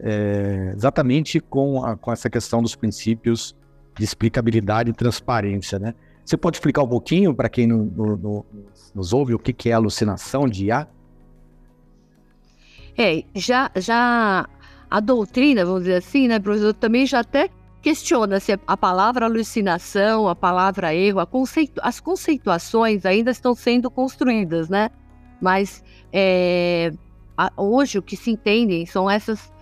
é, 0.00 0.72
exatamente 0.74 1.38
com, 1.38 1.84
a, 1.84 1.96
com 1.96 2.12
essa 2.12 2.28
questão 2.28 2.60
dos 2.60 2.74
princípios 2.74 3.54
de 3.96 4.02
explicabilidade 4.02 4.90
e 4.90 4.92
transparência, 4.92 5.78
né? 5.78 5.94
Você 6.24 6.36
pode 6.36 6.56
explicar 6.56 6.82
um 6.82 6.88
pouquinho 6.88 7.32
para 7.32 7.48
quem 7.48 7.68
no, 7.68 7.84
no, 7.84 8.16
no, 8.16 8.46
nos 8.92 9.12
ouve 9.12 9.32
o 9.32 9.38
que, 9.38 9.52
que 9.52 9.70
é 9.70 9.74
alucinação 9.74 10.48
de 10.48 10.66
IA? 10.66 10.88
É, 12.98 13.22
já, 13.36 13.70
já 13.76 14.48
a 14.90 15.00
doutrina, 15.00 15.64
vamos 15.64 15.82
dizer 15.82 15.96
assim, 15.96 16.26
né, 16.26 16.40
professor, 16.40 16.74
também 16.74 17.06
já 17.06 17.20
até 17.20 17.48
questiona-se 17.84 18.58
a 18.66 18.76
palavra 18.78 19.26
alucinação, 19.26 20.26
a 20.26 20.34
palavra 20.34 20.94
erro, 20.94 21.24
conceitu 21.26 21.78
as 21.82 22.00
conceituações 22.00 23.04
ainda 23.04 23.30
estão 23.30 23.54
sendo 23.54 23.90
construídas, 23.90 24.70
né? 24.70 24.88
Mas 25.38 25.84
é, 26.10 26.90
a, 27.36 27.52
hoje 27.58 27.98
o 27.98 28.02
que 28.02 28.16
se 28.16 28.30
entende 28.30 28.86
são 28.86 29.10
essas, 29.10 29.52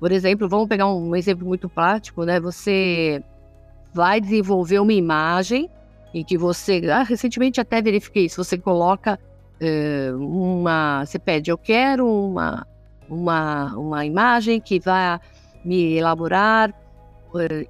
por 0.00 0.10
exemplo, 0.10 0.48
vamos 0.48 0.68
pegar 0.68 0.86
um 0.86 1.14
exemplo 1.14 1.46
muito 1.46 1.68
prático, 1.68 2.24
né? 2.24 2.40
Você 2.40 3.22
vai 3.92 4.22
desenvolver 4.22 4.78
uma 4.78 4.94
imagem 4.94 5.68
em 6.14 6.24
que 6.24 6.38
você, 6.38 6.80
ah, 6.90 7.02
recentemente 7.02 7.60
até 7.60 7.82
verifiquei 7.82 8.24
isso, 8.24 8.42
você 8.42 8.56
coloca 8.56 9.20
é, 9.60 10.12
uma, 10.14 11.04
você 11.04 11.18
pede, 11.18 11.50
eu 11.50 11.58
quero 11.58 12.08
uma, 12.08 12.66
uma, 13.06 13.76
uma 13.76 14.06
imagem 14.06 14.62
que 14.62 14.80
vai 14.80 15.20
me 15.62 15.92
elaborar 15.92 16.72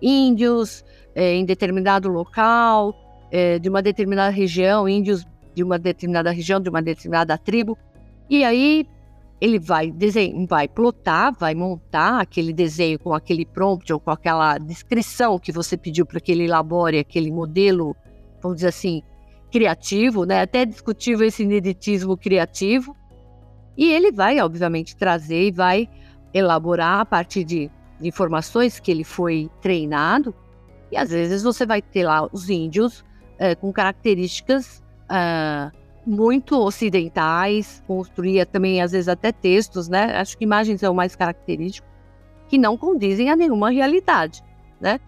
índios 0.01 0.85
é, 1.15 1.35
em 1.35 1.45
determinado 1.45 2.09
local, 2.09 2.95
é, 3.31 3.59
de 3.59 3.69
uma 3.69 3.83
determinada 3.83 4.31
região, 4.31 4.89
índios 4.89 5.27
de 5.55 5.63
uma 5.63 5.79
determinada 5.79 6.31
região, 6.31 6.61
de 6.61 6.69
uma 6.69 6.83
determinada 6.83 7.37
tribo. 7.39 7.77
E 8.29 8.45
aí 8.45 8.87
ele 9.41 9.59
vai 9.59 9.91
desenhar, 9.91 10.47
vai 10.47 10.69
plotar, 10.69 11.35
vai 11.39 11.55
montar 11.55 12.21
aquele 12.21 12.53
desenho 12.53 12.99
com 12.99 13.13
aquele 13.13 13.45
prompt 13.45 13.93
ou 13.93 14.01
com 14.01 14.11
aquela 14.11 14.59
descrição 14.59 15.39
que 15.39 15.53
você 15.53 15.77
pediu 15.77 16.07
para 16.07 16.21
que 16.21 16.33
ele 16.33 16.45
elabore 16.45 16.99
aquele 16.99 17.31
modelo, 17.31 17.95
vamos 18.43 18.57
dizer 18.57 18.69
assim, 18.69 19.03
criativo, 19.51 20.25
né? 20.25 20.43
Até 20.43 20.65
discutível 20.65 21.27
esse 21.27 21.43
ineditismo 21.43 22.17
criativo. 22.17 22.97
E 23.77 23.93
ele 23.93 24.11
vai, 24.11 24.41
obviamente, 24.41 24.97
trazer 24.97 25.49
e 25.49 25.53
vai 25.53 25.89
elaborar 26.33 27.01
a 27.01 27.05
partir 27.05 27.45
de 27.45 27.71
informações 28.01 28.79
que 28.81 28.91
ele 28.91 29.05
foi 29.05 29.51
treinado, 29.61 30.35
e 30.91 30.97
às 30.97 31.11
vezes 31.11 31.43
você 31.43 31.67
vai 31.67 31.83
ter 31.83 32.05
lá 32.05 32.29
os 32.33 32.49
índios 32.49 33.05
é, 33.39 33.55
com 33.55 33.73
características 33.73 34.83
é, 35.11 35.71
muito 36.07 36.59
ocidentais, 36.61 37.83
construía 37.87 38.47
também 38.47 38.81
às 38.81 38.93
vezes 38.93 39.09
até 39.09 39.33
textos, 39.33 39.89
né? 39.89 40.17
Acho 40.17 40.39
que 40.39 40.45
imagens 40.45 40.83
é 40.83 40.89
o 40.89 40.95
mais 40.95 41.17
característico, 41.17 41.87
que 42.49 42.57
não 42.57 42.77
condizem 42.77 43.29
a 43.29 43.37
nenhuma 43.37 43.71
realidade, 43.71 44.43
né? 44.81 45.01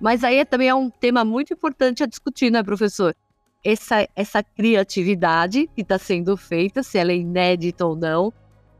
Mas 0.00 0.24
aí 0.24 0.38
é, 0.38 0.44
também 0.44 0.68
é 0.68 0.74
um 0.74 0.90
tema 0.90 1.24
muito 1.24 1.54
importante 1.54 2.02
a 2.02 2.06
discutir, 2.06 2.50
né, 2.50 2.62
professor? 2.62 3.14
Essa, 3.64 4.06
essa 4.16 4.42
criatividade 4.42 5.70
que 5.74 5.82
está 5.82 5.96
sendo 5.96 6.36
feita, 6.36 6.82
se 6.82 6.98
ela 6.98 7.12
é 7.12 7.16
inédita 7.16 7.86
ou 7.86 7.94
não. 7.94 8.32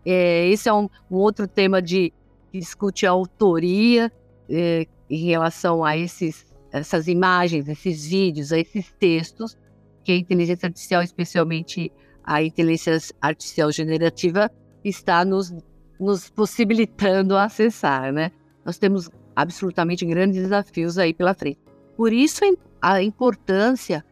É, 0.04 0.48
esse 0.48 0.68
é 0.68 0.72
um, 0.72 0.88
um 1.08 1.16
outro 1.16 1.46
tema 1.46 1.80
de 1.80 2.12
discute 2.58 3.06
a 3.06 3.10
autoria 3.10 4.12
eh, 4.48 4.86
em 5.08 5.24
relação 5.24 5.84
a 5.84 5.96
esses 5.96 6.46
essas 6.72 7.06
imagens, 7.06 7.68
esses 7.68 8.06
vídeos, 8.06 8.50
esses 8.50 8.90
textos 8.98 9.56
que 10.02 10.12
a 10.12 10.16
inteligência 10.16 10.66
artificial, 10.66 11.02
especialmente 11.02 11.92
a 12.24 12.42
inteligência 12.42 12.98
artificial 13.20 13.70
generativa, 13.70 14.50
está 14.82 15.24
nos, 15.24 15.54
nos 16.00 16.30
possibilitando 16.30 17.36
acessar, 17.36 18.12
né? 18.12 18.32
Nós 18.64 18.78
temos 18.78 19.10
absolutamente 19.36 20.04
grandes 20.06 20.42
desafios 20.42 20.98
aí 20.98 21.12
pela 21.12 21.34
frente. 21.34 21.58
Por 21.96 22.12
isso 22.12 22.40
a 22.80 23.02
importância 23.02 24.04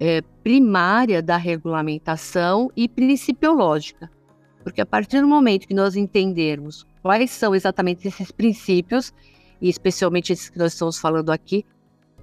é, 0.00 0.22
primária 0.42 1.22
da 1.22 1.36
regulamentação 1.36 2.70
e 2.76 2.88
principiológica, 2.88 4.10
porque 4.62 4.80
a 4.80 4.86
partir 4.86 5.20
do 5.20 5.28
momento 5.28 5.68
que 5.68 5.74
nós 5.74 5.94
entendermos 5.94 6.86
quais 7.02 7.30
são 7.30 7.54
exatamente 7.54 8.06
esses 8.06 8.30
princípios, 8.30 9.12
e 9.60 9.68
especialmente 9.68 10.32
esses 10.32 10.48
que 10.48 10.58
nós 10.58 10.72
estamos 10.72 10.98
falando 10.98 11.30
aqui, 11.30 11.64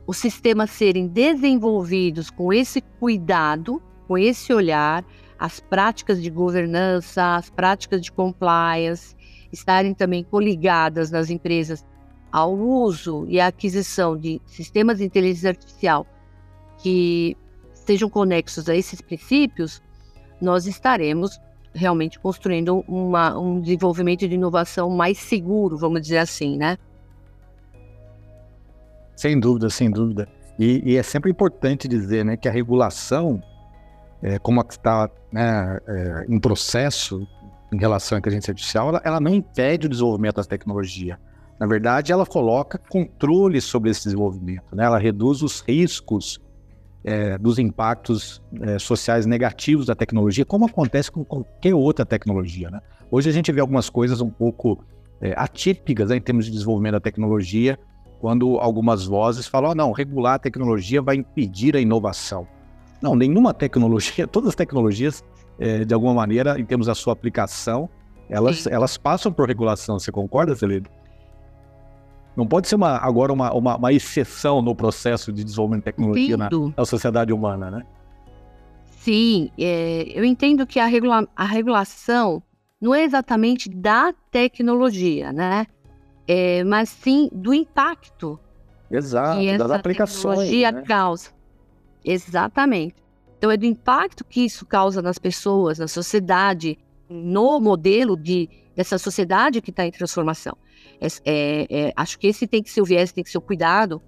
os 0.07 0.17
sistemas 0.17 0.69
serem 0.69 1.07
desenvolvidos 1.07 2.29
com 2.29 2.53
esse 2.53 2.81
cuidado, 2.99 3.81
com 4.07 4.17
esse 4.17 4.53
olhar, 4.53 5.03
as 5.37 5.59
práticas 5.59 6.21
de 6.21 6.29
governança, 6.29 7.35
as 7.35 7.49
práticas 7.49 8.01
de 8.01 8.11
compliance, 8.11 9.15
estarem 9.51 9.93
também 9.93 10.23
coligadas 10.23 11.11
nas 11.11 11.29
empresas 11.29 11.85
ao 12.31 12.53
uso 12.53 13.25
e 13.27 13.39
à 13.39 13.47
aquisição 13.47 14.17
de 14.17 14.41
sistemas 14.45 14.97
de 14.97 15.05
inteligência 15.05 15.49
artificial 15.49 16.05
que 16.77 17.35
estejam 17.73 18.09
conexos 18.09 18.67
a 18.67 18.75
esses 18.75 19.01
princípios, 19.01 19.81
nós 20.41 20.65
estaremos 20.65 21.39
realmente 21.75 22.17
construindo 22.19 22.83
uma, 22.87 23.37
um 23.37 23.59
desenvolvimento 23.59 24.27
de 24.27 24.33
inovação 24.33 24.89
mais 24.89 25.17
seguro, 25.17 25.77
vamos 25.77 26.01
dizer 26.01 26.17
assim, 26.17 26.57
né? 26.57 26.77
Sem 29.15 29.39
dúvida, 29.39 29.69
sem 29.69 29.91
dúvida. 29.91 30.27
E, 30.57 30.81
e 30.93 30.95
é 30.95 31.03
sempre 31.03 31.29
importante 31.29 31.87
dizer 31.87 32.23
né, 32.23 32.37
que 32.37 32.47
a 32.47 32.51
regulação, 32.51 33.41
é, 34.21 34.39
como 34.39 34.61
está 34.61 35.09
né, 35.31 35.79
é, 35.87 36.25
em 36.29 36.39
processo 36.39 37.27
em 37.73 37.77
relação 37.77 38.15
à 38.15 38.19
inteligência 38.19 38.51
artificial, 38.51 38.89
ela, 38.89 39.01
ela 39.03 39.19
não 39.19 39.33
impede 39.33 39.87
o 39.87 39.89
desenvolvimento 39.89 40.35
da 40.35 40.43
tecnologia. 40.43 41.19
Na 41.59 41.65
verdade, 41.65 42.11
ela 42.11 42.25
coloca 42.25 42.77
controle 42.77 43.59
sobre 43.61 43.89
esse 43.89 44.03
desenvolvimento, 44.03 44.75
né? 44.75 44.85
ela 44.85 44.99
reduz 44.99 45.41
os 45.41 45.61
riscos 45.61 46.39
é, 47.05 47.37
dos 47.37 47.59
impactos 47.59 48.41
é, 48.61 48.79
sociais 48.79 49.27
negativos 49.27 49.85
da 49.85 49.93
tecnologia, 49.93 50.43
como 50.43 50.65
acontece 50.65 51.11
com 51.11 51.23
qualquer 51.23 51.75
outra 51.75 52.03
tecnologia. 52.03 52.71
Né? 52.71 52.81
Hoje 53.11 53.29
a 53.29 53.31
gente 53.31 53.51
vê 53.51 53.61
algumas 53.61 53.91
coisas 53.91 54.21
um 54.21 54.29
pouco 54.29 54.83
é, 55.21 55.33
atípicas 55.37 56.09
né, 56.09 56.17
em 56.17 56.21
termos 56.21 56.45
de 56.45 56.51
desenvolvimento 56.51 56.93
da 56.93 56.99
tecnologia, 56.99 57.77
quando 58.19 58.57
algumas 58.57 59.05
vozes 59.05 59.45
falam: 59.45 59.71
oh, 59.71 59.75
não, 59.75 59.91
regular 59.91 60.33
a 60.33 60.39
tecnologia 60.39 60.99
vai 60.99 61.17
impedir 61.17 61.75
a 61.75 61.79
inovação. 61.79 62.47
Não, 62.99 63.15
nenhuma 63.15 63.53
tecnologia, 63.53 64.25
todas 64.27 64.49
as 64.49 64.55
tecnologias, 64.55 65.23
é, 65.59 65.85
de 65.85 65.93
alguma 65.93 66.13
maneira, 66.13 66.59
em 66.59 66.65
termos 66.65 66.87
da 66.87 66.95
sua 66.95 67.13
aplicação, 67.13 67.87
elas, 68.27 68.65
elas 68.65 68.97
passam 68.97 69.31
por 69.31 69.47
regulação. 69.47 69.99
Você 69.99 70.11
concorda, 70.11 70.55
Celino? 70.55 70.87
Não 72.35 72.45
pode 72.45 72.67
ser 72.67 72.75
uma, 72.75 72.97
agora 72.97 73.31
uma, 73.31 73.53
uma, 73.53 73.77
uma, 73.77 73.93
exceção 73.93 74.61
no 74.61 74.75
processo 74.75 75.31
de 75.31 75.43
desenvolvimento 75.43 75.81
de 75.81 75.85
tecnologia 75.85 76.35
na, 76.35 76.49
na, 76.75 76.85
sociedade 76.85 77.31
humana, 77.31 77.71
né? 77.71 77.83
Sim, 78.99 79.51
é, 79.57 80.11
eu 80.13 80.25
entendo 80.25 80.67
que 80.67 80.79
a, 80.79 80.85
regula 80.85 81.27
a 81.35 81.45
regulação 81.45 82.43
não 82.81 82.93
é 82.93 83.03
exatamente 83.03 83.69
da 83.69 84.13
tecnologia, 84.31 85.31
né? 85.31 85.65
É, 86.27 86.63
mas 86.63 86.89
sim 86.89 87.29
do 87.31 87.53
impacto 87.53 88.39
Exato, 88.89 89.39
que 89.39 89.47
essa 89.47 89.67
das 89.67 89.71
aplicações, 89.71 90.39
tecnologia 90.39 90.71
né? 90.71 90.81
causa. 90.81 91.29
Exatamente. 92.03 92.95
Então 93.37 93.49
é 93.51 93.57
do 93.57 93.65
impacto 93.65 94.25
que 94.25 94.41
isso 94.41 94.65
causa 94.65 95.01
nas 95.01 95.17
pessoas, 95.17 95.79
na 95.79 95.87
sociedade, 95.87 96.77
no 97.09 97.59
modelo 97.59 98.17
de 98.17 98.49
dessa 98.75 98.97
sociedade 98.97 99.61
que 99.61 99.69
está 99.69 99.85
em 99.85 99.91
transformação. 99.91 100.57
É, 100.99 101.67
é, 101.69 101.93
acho 101.95 102.17
que 102.17 102.27
esse 102.27 102.47
tem 102.47 102.63
que 102.63 102.71
ser 102.71 102.81
o 102.81 102.85
viés, 102.85 103.11
tem 103.11 103.23
que 103.23 103.29
ser 103.29 103.37
o 103.37 103.41
cuidado 103.41 104.01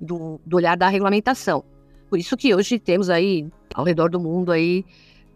do, 0.00 0.40
do, 0.44 0.56
olhar 0.56 0.76
da 0.76 0.88
regulamentação. 0.88 1.64
Por 2.08 2.18
isso 2.18 2.36
que 2.36 2.54
hoje 2.54 2.78
temos 2.78 3.10
aí, 3.10 3.48
ao 3.74 3.84
redor 3.84 4.10
do 4.10 4.20
mundo, 4.20 4.52
aí, 4.52 4.84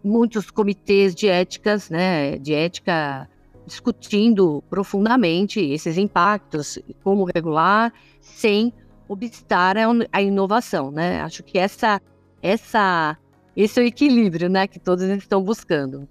muitos 0.03 0.49
comitês 0.49 1.13
de 1.13 1.27
éticas, 1.27 1.89
né, 1.89 2.37
de 2.37 2.53
ética 2.53 3.27
discutindo 3.65 4.63
profundamente 4.69 5.59
esses 5.59 5.97
impactos, 5.97 6.79
como 7.03 7.25
regular, 7.25 7.93
sem 8.19 8.73
obstar 9.07 9.75
a, 10.11 10.21
inovação, 10.21 10.89
né? 10.89 11.21
Acho 11.21 11.43
que 11.43 11.57
essa, 11.57 12.01
essa, 12.41 13.17
esse 13.55 13.79
é 13.79 13.83
o 13.83 13.85
equilíbrio, 13.85 14.49
né, 14.49 14.67
que 14.67 14.79
todos 14.79 15.03
estão 15.03 15.43
buscando. 15.43 16.07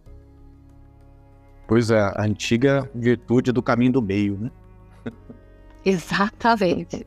Pois 1.67 1.91
é, 1.91 2.01
a 2.01 2.23
antiga 2.23 2.89
virtude 2.95 3.53
do 3.53 3.63
caminho 3.63 3.93
do 3.93 4.03
meio, 4.03 4.37
né? 4.39 4.51
Exatamente. 5.85 7.07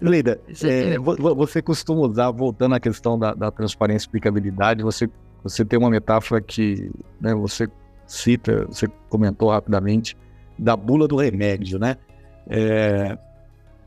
Leida, 0.00 0.40
é, 0.64 0.98
você 0.98 1.62
costuma 1.62 2.00
usar, 2.00 2.30
voltando 2.32 2.74
à 2.74 2.80
questão 2.80 3.16
da, 3.16 3.34
da, 3.34 3.50
transparência 3.52 4.04
e 4.04 4.08
explicabilidade, 4.08 4.82
você, 4.82 5.08
você 5.44 5.64
tem 5.64 5.78
uma 5.78 5.90
metáfora 5.90 6.40
que 6.40 6.90
né, 7.20 7.32
você 7.34 7.68
cita, 8.04 8.66
você 8.66 8.88
comentou 9.08 9.50
rapidamente, 9.50 10.16
da 10.58 10.76
bula 10.76 11.06
do 11.06 11.16
remédio, 11.16 11.78
né? 11.78 11.96
É, 12.48 13.16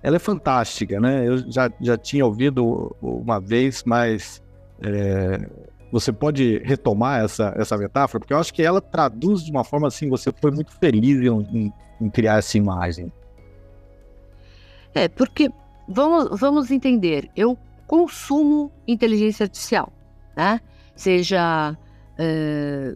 ela 0.02 0.16
é 0.16 0.20
fantástica, 0.20 1.00
né? 1.00 1.28
Eu 1.28 1.52
já, 1.52 1.70
já 1.82 1.98
tinha 1.98 2.26
ouvido 2.26 2.96
uma 3.02 3.40
vez, 3.40 3.84
mas 3.86 4.42
é, 4.82 5.50
você 5.92 6.12
pode 6.12 6.60
retomar 6.60 7.24
essa, 7.24 7.54
essa 7.58 7.78
metáfora? 7.78 8.20
Porque 8.20 8.34
eu 8.34 8.40
acho 8.40 8.54
que 8.54 8.62
ela 8.62 8.82
traduz 8.82 9.44
de 9.44 9.52
uma 9.52 9.64
forma 9.64 9.88
assim, 9.88 10.10
você 10.10 10.32
foi 10.42 10.52
muito 10.52 10.72
feliz 10.78 11.22
em, 11.22 11.74
em 12.02 12.10
criar 12.10 12.38
essa 12.40 12.58
imagem. 12.58 13.12
É, 14.94 15.08
porque 15.08 15.50
vamos, 15.88 16.40
vamos 16.40 16.72
entender, 16.72 17.30
eu 17.36 17.58
consumo 17.86 18.72
inteligência 18.88 19.44
artificial, 19.44 19.92
né? 20.36 20.60
Seja 20.96 21.78
é, 22.18 22.96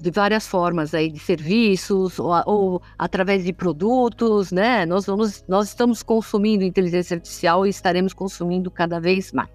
de 0.00 0.10
várias 0.10 0.46
formas 0.46 0.94
aí 0.94 1.10
de 1.10 1.18
serviços 1.18 2.18
ou, 2.18 2.32
ou, 2.46 2.82
através 2.98 3.44
de 3.44 3.52
produtos, 3.52 4.52
né? 4.52 4.84
Nós 4.84 5.06
vamos, 5.06 5.44
nós 5.48 5.68
estamos 5.68 6.02
consumindo 6.02 6.64
inteligência 6.64 7.14
artificial 7.14 7.66
e 7.66 7.70
estaremos 7.70 8.12
consumindo 8.12 8.70
cada 8.70 9.00
vez 9.00 9.32
mais. 9.32 9.48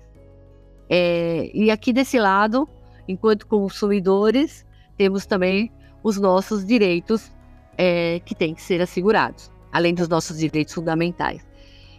É, 0.94 1.50
e 1.54 1.72
aqui 1.72 1.94
desse 1.94 2.20
lado, 2.20 2.68
enquanto 3.08 3.48
consumidores, 3.48 4.66
temos 4.98 5.26
também 5.26 5.72
os 6.04 6.20
nossos 6.20 6.66
direitos 6.66 7.32
é, 7.78 8.20
que 8.26 8.36
têm 8.36 8.54
que 8.54 8.62
ser 8.62 8.82
assegurados, 8.82 9.50
além 9.72 9.94
dos 9.94 10.10
nossos 10.10 10.38
direitos 10.38 10.74
fundamentais. 10.74 11.48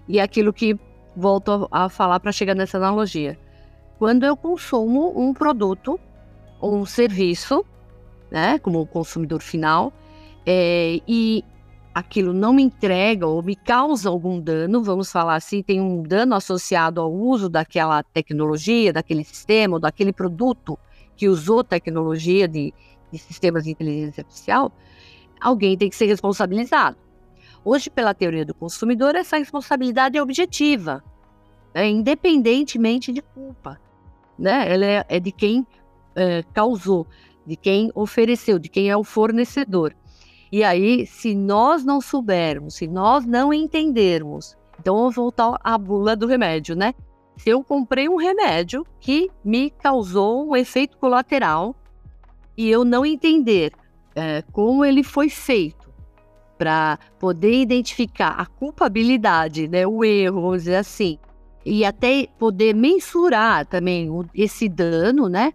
E 0.07 0.19
é 0.19 0.23
aquilo 0.23 0.53
que 0.53 0.79
volto 1.17 1.67
a, 1.71 1.89
falar 1.89 2.21
para 2.21 2.33
chegar 2.33 2.55
nessa 2.55 2.77
analogia. 2.77 3.39
Quando 3.99 4.27
eu 4.27 4.37
consumo 4.37 5.19
um 5.19 5.33
produto 5.33 5.99
ou 6.61 6.77
um 6.77 6.85
serviço, 6.85 7.65
né, 8.31 8.59
como 8.59 8.85
consumidor 8.85 9.41
final, 9.41 9.91
é, 10.45 11.01
e 11.09 11.43
aquilo 11.95 12.33
não 12.33 12.53
me 12.53 12.63
entrega 12.63 13.27
ou 13.27 13.43
me 13.43 13.55
causa 13.55 14.09
algum 14.09 14.41
dano, 14.41 14.83
vamos 14.83 15.11
falar 15.11 15.35
assim, 15.35 15.63
tem 15.63 15.81
um 15.81 16.03
dano 16.03 16.35
associado 16.35 17.01
ao 17.01 17.13
uso 17.13 17.49
daquela 17.49 18.03
tecnologia, 18.03 18.93
daquele 18.93 19.25
sistema, 19.25 19.75
ou 19.75 19.81
daquele 19.81 20.13
produto 20.13 20.79
que 21.17 21.29
usou 21.29 21.63
tecnologia 21.63 22.49
de, 22.49 22.73
de 23.11 23.19
sistemas 23.19 23.65
de 23.65 23.71
inteligência 23.71 24.23
artificial, 24.23 24.73
alguém 25.41 25.77
tem 25.77 25.91
que 25.91 25.97
ser 25.97 26.07
responsabilizado. 26.07 26.97
Hoje, 27.65 27.91
pela 27.91 28.15
teoria 28.15 28.45
do 28.45 28.55
consumidor, 28.55 29.15
essa 29.15 29.37
responsabilidade 29.37 30.17
é 30.17 30.23
objetiva, 30.23 31.05
né, 31.75 31.89
independentemente 31.89 33.13
de 33.13 33.23
culpa. 33.23 33.81
Né? 34.39 34.73
Ela 34.73 34.87
é, 34.87 35.05
é 35.09 35.21
de 35.21 35.31
quem 35.31 35.67
é, 36.17 36.43
causou, 36.53 37.07
de 37.47 37.57
quem 37.57 37.91
ofereceu, 37.95 38.59
de 38.59 38.69
quem 38.69 38.91
é 38.91 38.97
o 38.97 39.05
fornecedor. 39.05 39.95
E 40.53 40.63
aí, 40.63 41.07
se 41.07 41.35
nós 41.35 41.83
não 41.83 41.99
soubermos, 41.99 42.75
se 42.75 42.87
nós 42.87 43.25
não 43.25 43.55
entendermos, 43.55 44.55
então 44.79 44.97
vamos 44.97 45.15
voltar 45.15 45.59
à 45.65 45.79
bula 45.79 46.15
do 46.15 46.27
remédio, 46.27 46.77
né? 46.77 46.93
Se 47.39 47.49
eu 47.49 47.65
comprei 47.65 48.07
um 48.07 48.17
remédio 48.17 48.87
que 49.01 49.31
me 49.43 49.71
causou 49.71 50.47
um 50.47 50.55
efeito 50.55 50.99
colateral 50.99 51.75
e 52.55 52.69
eu 52.69 52.85
não 52.85 53.07
entender 53.07 53.73
é, 54.15 54.43
como 54.53 54.85
ele 54.85 55.03
foi 55.03 55.31
feito 55.31 55.91
para 56.59 56.99
poder 57.19 57.55
identificar 57.55 58.35
a 58.39 58.45
culpabilidade, 58.45 59.67
né, 59.67 59.87
o 59.87 60.05
erro, 60.05 60.43
vamos 60.43 60.59
dizer 60.59 60.77
assim, 60.77 61.19
e 61.65 61.83
até 61.83 62.27
poder 62.39 62.75
mensurar 62.75 63.67
também 63.67 64.11
esse 64.35 64.69
dano, 64.69 65.31
né? 65.31 65.55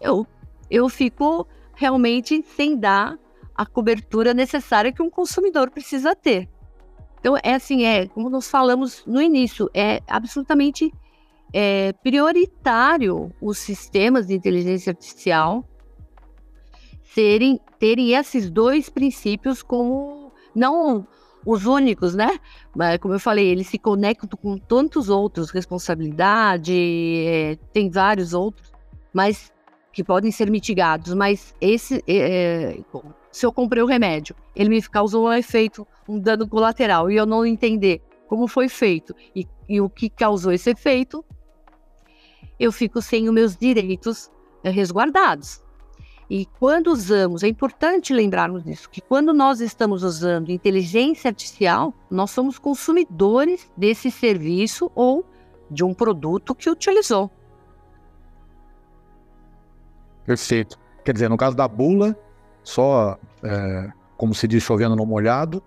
Eu, 0.00 0.24
eu 0.70 0.88
fico 0.88 1.46
realmente 1.74 2.42
sem 2.56 2.78
dar 2.78 3.18
a 3.56 3.64
cobertura 3.64 4.34
necessária 4.34 4.92
que 4.92 5.02
um 5.02 5.10
consumidor 5.10 5.70
precisa 5.70 6.14
ter. 6.14 6.48
Então, 7.18 7.36
é 7.42 7.54
assim, 7.54 7.84
é 7.84 8.06
como 8.06 8.28
nós 8.28 8.48
falamos 8.48 9.02
no 9.06 9.20
início, 9.20 9.68
é 9.74 10.00
absolutamente 10.06 10.92
é, 11.52 11.92
prioritário 11.94 13.32
os 13.40 13.58
sistemas 13.58 14.26
de 14.26 14.34
inteligência 14.34 14.90
artificial 14.90 15.64
serem, 17.02 17.58
terem 17.78 18.12
esses 18.12 18.50
dois 18.50 18.88
princípios 18.88 19.62
como 19.62 20.32
não 20.54 21.06
os 21.44 21.64
únicos, 21.64 22.14
né? 22.14 22.38
Mas, 22.74 22.98
como 22.98 23.14
eu 23.14 23.20
falei, 23.20 23.46
eles 23.46 23.68
se 23.68 23.78
conectam 23.78 24.28
com 24.40 24.58
tantos 24.58 25.08
outros, 25.08 25.50
responsabilidade, 25.50 26.74
é, 26.74 27.56
tem 27.72 27.88
vários 27.88 28.34
outros, 28.34 28.72
mas 29.14 29.52
que 29.92 30.04
podem 30.04 30.30
ser 30.30 30.50
mitigados. 30.50 31.14
Mas 31.14 31.54
esse, 31.60 32.02
é, 32.06 32.78
se 33.36 33.44
eu 33.44 33.52
comprei 33.52 33.82
o 33.82 33.86
remédio, 33.86 34.34
ele 34.54 34.70
me 34.70 34.80
causou 34.80 35.26
um 35.26 35.32
efeito, 35.34 35.86
um 36.08 36.18
dano 36.18 36.48
colateral, 36.48 37.10
e 37.10 37.16
eu 37.16 37.26
não 37.26 37.44
entender 37.44 38.00
como 38.26 38.48
foi 38.48 38.66
feito 38.66 39.14
e, 39.34 39.46
e 39.68 39.78
o 39.78 39.90
que 39.90 40.08
causou 40.08 40.52
esse 40.52 40.70
efeito, 40.70 41.22
eu 42.58 42.72
fico 42.72 43.02
sem 43.02 43.28
os 43.28 43.34
meus 43.34 43.54
direitos 43.54 44.30
é, 44.64 44.70
resguardados. 44.70 45.62
E 46.30 46.46
quando 46.58 46.86
usamos, 46.86 47.42
é 47.42 47.48
importante 47.48 48.14
lembrarmos 48.14 48.64
disso, 48.64 48.88
que 48.88 49.02
quando 49.02 49.34
nós 49.34 49.60
estamos 49.60 50.02
usando 50.02 50.48
inteligência 50.48 51.28
artificial, 51.28 51.92
nós 52.10 52.30
somos 52.30 52.58
consumidores 52.58 53.70
desse 53.76 54.10
serviço 54.10 54.90
ou 54.94 55.26
de 55.70 55.84
um 55.84 55.92
produto 55.92 56.54
que 56.54 56.70
utilizou. 56.70 57.30
Perfeito. 60.24 60.78
Quer 61.04 61.12
dizer, 61.12 61.28
no 61.28 61.36
caso 61.36 61.54
da 61.54 61.68
bula, 61.68 62.18
só 62.66 63.16
é, 63.44 63.90
como 64.16 64.34
se 64.34 64.48
diz 64.48 64.62
chovendo 64.62 64.96
no 64.96 65.06
molhado, 65.06 65.62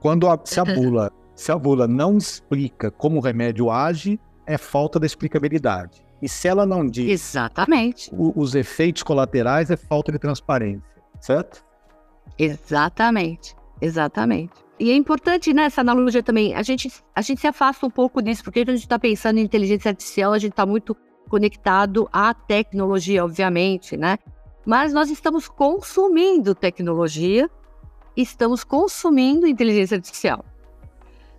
quando 0.00 0.28
a, 0.28 0.38
se 0.44 0.58
a 0.58 0.64
bula 0.66 1.12
se 1.34 1.50
a 1.50 1.56
bula 1.56 1.88
não 1.88 2.18
explica 2.18 2.90
como 2.90 3.16
o 3.16 3.20
remédio 3.20 3.70
age, 3.70 4.20
é 4.44 4.58
falta 4.58 5.00
da 5.00 5.06
explicabilidade. 5.06 6.04
E 6.20 6.28
se 6.28 6.48
ela 6.48 6.66
não 6.66 6.84
diz 6.84 7.08
Exatamente. 7.08 8.10
O, 8.12 8.38
os 8.38 8.54
efeitos 8.54 9.02
colaterais, 9.02 9.70
é 9.70 9.76
falta 9.76 10.12
de 10.12 10.18
transparência, 10.18 10.82
certo? 11.18 11.64
Exatamente, 12.38 13.54
exatamente. 13.80 14.52
E 14.78 14.90
é 14.90 14.94
importante 14.94 15.54
nessa 15.54 15.82
né, 15.82 15.92
analogia 15.92 16.22
também, 16.22 16.54
a 16.54 16.62
gente, 16.62 16.92
a 17.14 17.22
gente 17.22 17.40
se 17.40 17.46
afasta 17.46 17.86
um 17.86 17.90
pouco 17.90 18.20
disso, 18.20 18.44
porque 18.44 18.60
a 18.60 18.64
gente 18.66 18.80
está 18.80 18.98
pensando 18.98 19.38
em 19.38 19.42
inteligência 19.42 19.90
artificial, 19.90 20.34
a 20.34 20.38
gente 20.38 20.52
está 20.52 20.66
muito 20.66 20.94
conectado 21.28 22.08
à 22.12 22.34
tecnologia, 22.34 23.24
obviamente, 23.24 23.96
né? 23.96 24.18
Mas 24.70 24.92
nós 24.92 25.10
estamos 25.10 25.48
consumindo 25.48 26.54
tecnologia, 26.54 27.50
estamos 28.16 28.62
consumindo 28.62 29.44
inteligência 29.44 29.96
artificial, 29.96 30.44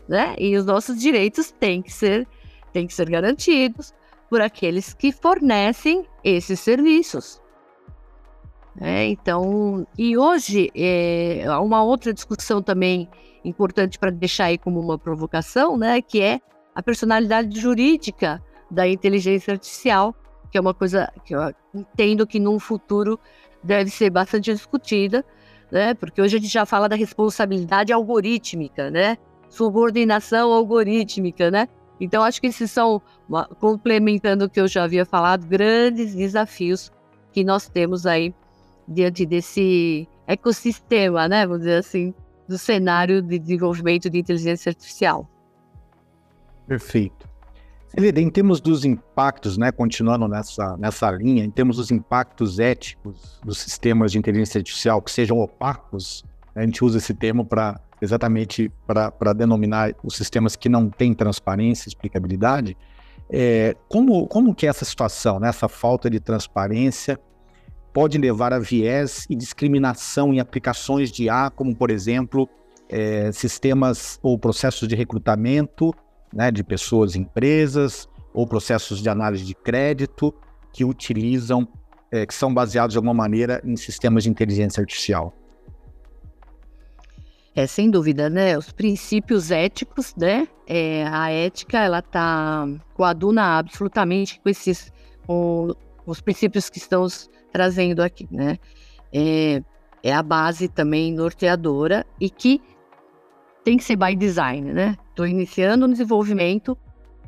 né? 0.05 0.35
E 0.37 0.53
os 0.57 0.65
nossos 0.65 0.99
direitos 0.99 1.49
têm 1.49 1.81
que 1.81 1.93
ser, 1.93 2.27
têm 2.73 2.85
que 2.85 2.93
ser 2.93 3.09
garantidos 3.09 3.93
por 4.29 4.41
aqueles 4.41 4.93
que 4.93 5.13
fornecem 5.13 6.05
esses 6.21 6.59
serviços. 6.59 7.41
É, 8.81 9.05
então, 9.05 9.87
e 9.97 10.17
hoje, 10.17 10.69
é, 10.75 11.45
uma 11.61 11.81
outra 11.81 12.13
discussão 12.13 12.61
também 12.61 13.07
importante 13.45 13.97
para 13.97 14.11
deixar 14.11 14.47
aí 14.47 14.57
como 14.57 14.77
uma 14.77 14.99
provocação, 14.99 15.77
né, 15.77 16.01
que 16.01 16.21
é 16.21 16.41
a 16.75 16.83
personalidade 16.83 17.57
jurídica 17.57 18.43
da 18.69 18.85
inteligência 18.89 19.53
artificial, 19.53 20.13
que 20.51 20.57
é 20.57 20.61
uma 20.61 20.73
coisa 20.73 21.11
que 21.23 21.33
eu 21.35 21.53
entendo 21.73 22.27
que 22.27 22.39
num 22.39 22.59
futuro 22.59 23.19
deve 23.63 23.89
ser 23.89 24.09
bastante 24.09 24.51
discutida, 24.53 25.23
né, 25.71 25.93
porque 25.93 26.21
hoje 26.21 26.37
a 26.37 26.39
gente 26.39 26.51
já 26.51 26.65
fala 26.65 26.89
da 26.89 26.95
responsabilidade 26.95 27.93
algorítmica, 27.93 28.91
né, 28.91 29.17
subordinação 29.49 30.51
algorítmica, 30.51 31.49
né, 31.49 31.67
então, 32.01 32.23
acho 32.23 32.41
que 32.41 32.47
esses 32.47 32.71
são, 32.71 32.99
complementando 33.59 34.45
o 34.45 34.49
que 34.49 34.59
eu 34.59 34.67
já 34.67 34.85
havia 34.85 35.05
falado, 35.05 35.45
grandes 35.45 36.15
desafios 36.15 36.91
que 37.31 37.43
nós 37.43 37.69
temos 37.69 38.07
aí 38.07 38.33
diante 38.87 39.23
desse 39.23 40.09
ecossistema, 40.25 41.27
né, 41.27 41.45
vamos 41.45 41.59
dizer 41.59 41.77
assim, 41.77 42.11
do 42.47 42.57
cenário 42.57 43.21
de 43.21 43.37
desenvolvimento 43.37 44.09
de 44.09 44.17
inteligência 44.17 44.71
artificial. 44.71 45.29
Perfeito. 46.67 47.29
Em 47.97 48.29
termos 48.29 48.61
dos 48.61 48.85
impactos, 48.85 49.57
né, 49.57 49.69
continuando 49.69 50.25
nessa, 50.27 50.77
nessa 50.77 51.11
linha, 51.11 51.43
em 51.43 51.51
termos 51.51 51.75
dos 51.75 51.91
impactos 51.91 52.57
éticos 52.57 53.39
dos 53.43 53.57
sistemas 53.57 54.13
de 54.13 54.17
inteligência 54.17 54.59
artificial 54.59 55.01
que 55.01 55.11
sejam 55.11 55.39
opacos, 55.39 56.23
a 56.55 56.61
gente 56.61 56.83
usa 56.85 56.99
esse 56.99 57.13
termo 57.13 57.45
para 57.45 57.79
exatamente 58.01 58.71
para 58.87 59.33
denominar 59.33 59.93
os 60.03 60.15
sistemas 60.15 60.55
que 60.55 60.67
não 60.67 60.89
têm 60.89 61.13
transparência 61.13 61.87
explicabilidade. 61.87 62.75
É, 63.29 63.75
como, 63.87 64.25
como 64.27 64.55
que 64.55 64.65
essa 64.65 64.83
situação, 64.83 65.39
né, 65.39 65.49
essa 65.49 65.67
falta 65.67 66.09
de 66.09 66.19
transparência, 66.19 67.19
pode 67.93 68.17
levar 68.17 68.53
a 68.53 68.59
viés 68.59 69.27
e 69.29 69.35
discriminação 69.35 70.33
em 70.33 70.39
aplicações 70.39 71.11
de 71.11 71.25
IA, 71.25 71.51
como, 71.53 71.75
por 71.75 71.91
exemplo, 71.91 72.49
é, 72.89 73.31
sistemas 73.31 74.17
ou 74.23 74.39
processos 74.39 74.87
de 74.87 74.95
recrutamento 74.95 75.93
né, 76.33 76.51
de 76.51 76.63
pessoas 76.63 77.15
empresas, 77.15 78.07
ou 78.33 78.47
processos 78.47 79.01
de 79.01 79.09
análise 79.09 79.45
de 79.45 79.53
crédito 79.53 80.33
que 80.71 80.85
utilizam, 80.85 81.67
é, 82.11 82.25
que 82.25 82.33
são 82.33 82.53
baseados 82.53 82.93
de 82.93 82.97
alguma 82.97 83.13
maneira 83.13 83.61
em 83.63 83.75
sistemas 83.75 84.23
de 84.23 84.29
inteligência 84.29 84.81
artificial. 84.81 85.33
É, 87.53 87.67
sem 87.67 87.89
dúvida, 87.89 88.29
né? 88.29 88.57
Os 88.57 88.71
princípios 88.71 89.51
éticos, 89.51 90.15
né? 90.15 90.47
É, 90.65 91.05
a 91.07 91.29
ética, 91.29 91.79
ela 91.79 91.99
está 91.99 92.65
coaduna 92.93 93.57
absolutamente 93.57 94.39
com 94.39 94.47
esses, 94.47 94.91
com 95.27 95.75
os 96.05 96.21
princípios 96.21 96.69
que 96.69 96.77
estamos 96.77 97.29
trazendo 97.51 98.01
aqui, 98.01 98.25
né? 98.31 98.57
É, 99.11 99.61
é 100.01 100.13
a 100.13 100.23
base 100.23 100.69
também 100.69 101.13
norteadora 101.13 102.05
e 102.19 102.29
que 102.29 102.61
tem 103.63 103.77
que 103.77 103.83
ser 103.83 103.95
by 103.95 104.15
design, 104.15 104.73
né? 104.73 104.97
Estou 105.09 105.25
iniciando 105.25 105.85
o 105.85 105.89
desenvolvimento, 105.89 106.77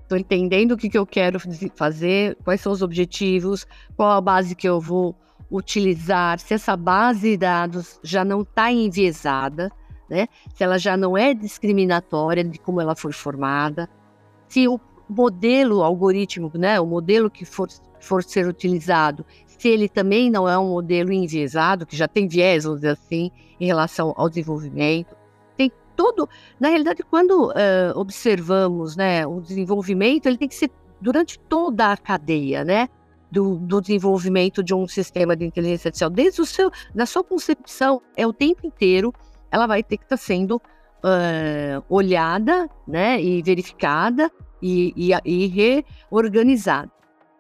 estou 0.02 0.17
entendendo 0.17 0.74
o 0.74 0.78
que, 0.78 0.89
que 0.89 0.98
eu 0.98 1.06
quero 1.06 1.39
fazer, 1.76 2.38
quais 2.43 2.62
são 2.62 2.72
os 2.72 2.82
objetivos, 2.82 3.65
qual 3.96 4.12
a 4.12 4.22
base 4.22 4.56
que 4.56 4.67
eu 4.67 4.80
vou 4.80 5.15
utilizar, 5.52 6.39
se 6.39 6.54
essa 6.54 6.76
base 6.76 7.32
de 7.32 7.38
dados 7.38 8.00
já 8.04 8.26
não 8.26 8.41
está 8.41 8.72
enviesada, 8.72 9.72
né? 10.10 10.28
Se 10.56 10.63
ela 10.63 10.78
já 10.78 10.98
não 10.98 11.17
é 11.17 11.34
discriminatória 11.34 12.43
de 12.43 12.60
como 12.60 12.82
ela 12.82 12.96
foi 12.96 13.12
formada, 13.12 13.88
se 14.48 14.67
o 14.67 14.80
modelo 15.08 15.84
algorítmico, 15.84 16.58
né, 16.58 16.80
o 16.80 16.86
modelo 16.86 17.30
que 17.30 17.46
for, 17.46 17.67
for 18.00 18.24
ser 18.24 18.48
utilizado, 18.48 19.26
se 19.46 19.67
ele 19.67 19.88
também 19.88 20.30
não 20.30 20.48
é 20.48 20.58
um 20.58 20.69
modelo 20.69 21.12
enviesado, 21.12 21.86
que 21.86 21.96
já 21.96 22.08
tem 22.08 22.28
viés, 22.28 22.63
vamos 22.63 22.82
dizer 22.82 22.93
assim, 22.93 23.32
em 23.60 23.65
relação 23.65 24.13
ao 24.17 24.28
desenvolvimento. 24.28 25.15
Todo, 25.96 26.28
na 26.60 26.70
realidade, 26.70 27.04
quando 27.04 27.50
uh, 27.50 27.54
observamos, 27.96 28.96
né, 28.96 29.26
o 29.28 29.40
desenvolvimento, 29.40 30.28
ele 30.28 30.38
tem 30.38 30.48
que 30.48 30.56
ser 30.56 30.72
durante 31.00 31.38
toda 31.38 31.92
a 31.92 31.98
cadeia, 31.98 32.64
né? 32.64 32.88
Do, 33.32 33.58
do, 33.58 33.82
desenvolvimento 33.82 34.64
de 34.64 34.76
um 34.76 34.88
sistema 34.88 35.36
de 35.36 35.44
inteligência 35.44 35.88
artificial, 35.88 36.10
desde 36.12 36.40
o 36.40 36.46
seu, 36.46 36.70
da 36.94 37.04
sua 37.04 37.24
concepção, 37.24 38.00
é 38.16 38.28
o 38.28 38.32
tempo 38.32 38.68
inteiro 38.68 39.12
ela 39.50 39.66
vai 39.66 39.82
ter 39.82 39.98
que 39.98 40.04
estar 40.04 40.18
tá 40.18 40.22
sendo 40.22 40.58
uh, 40.58 41.84
olhada, 41.90 42.70
né, 42.88 43.22
e 43.22 43.42
verificada 43.42 44.32
e, 44.62 44.94
e, 44.96 45.12
e, 45.26 45.76
reorganizada. 46.10 46.92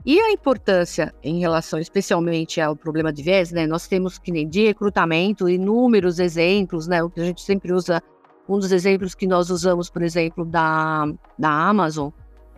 E 0.05 0.19
a 0.19 0.31
importância 0.31 1.13
em 1.23 1.39
relação 1.39 1.79
especialmente 1.79 2.59
ao 2.59 2.75
problema 2.75 3.11
de 3.11 3.23
viés, 3.23 3.51
né, 3.51 3.65
nós 3.65 3.87
temos 3.87 4.19
que 4.19 4.31
nem 4.31 4.47
de 4.47 4.65
recrutamento 4.65 5.47
inúmeros 5.47 6.19
exemplos, 6.19 6.87
né, 6.87 7.01
o 7.01 7.09
que 7.09 7.21
a 7.21 7.25
gente 7.25 7.41
sempre 7.41 7.71
usa, 7.71 8.03
um 8.47 8.59
dos 8.59 8.71
exemplos 8.71 9.15
que 9.15 9.25
nós 9.25 9.49
usamos, 9.49 9.89
por 9.89 10.01
exemplo, 10.01 10.45
da, 10.45 11.05
da 11.37 11.49
Amazon, 11.49 12.09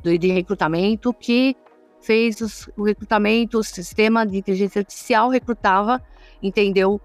do, 0.03 0.17
de 0.17 0.27
recrutamento, 0.31 1.13
que 1.13 1.55
fez 2.01 2.39
os, 2.41 2.69
o 2.77 2.83
recrutamento, 2.83 3.59
o 3.59 3.63
sistema 3.63 4.25
de 4.25 4.37
inteligência 4.37 4.79
artificial 4.79 5.29
recrutava, 5.29 6.01
entendeu 6.41 6.99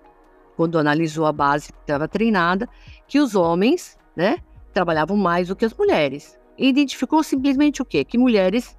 quando 0.56 0.78
analisou 0.78 1.24
a 1.26 1.32
base 1.32 1.72
que 1.72 1.78
estava 1.80 2.06
treinada, 2.06 2.68
que 3.08 3.18
os 3.18 3.34
homens, 3.34 3.98
né, 4.14 4.38
trabalhavam 4.72 5.16
mais 5.16 5.48
do 5.48 5.56
que 5.56 5.64
as 5.64 5.74
mulheres. 5.74 6.38
E 6.58 6.68
identificou 6.68 7.22
simplesmente 7.22 7.80
o 7.80 7.84
quê? 7.84 8.04
Que 8.04 8.18
mulheres 8.18 8.76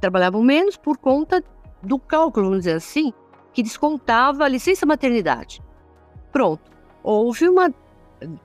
trabalhavam 0.00 0.42
menos 0.42 0.76
por 0.76 0.98
conta 0.98 1.42
do 1.82 1.98
cálculo, 1.98 2.46
vamos 2.46 2.60
dizer 2.60 2.76
assim, 2.76 3.12
que 3.52 3.62
descontava 3.62 4.44
a 4.44 4.48
licença 4.48 4.84
maternidade. 4.84 5.62
Pronto. 6.30 6.70
Houve 7.02 7.48
uma. 7.48 7.72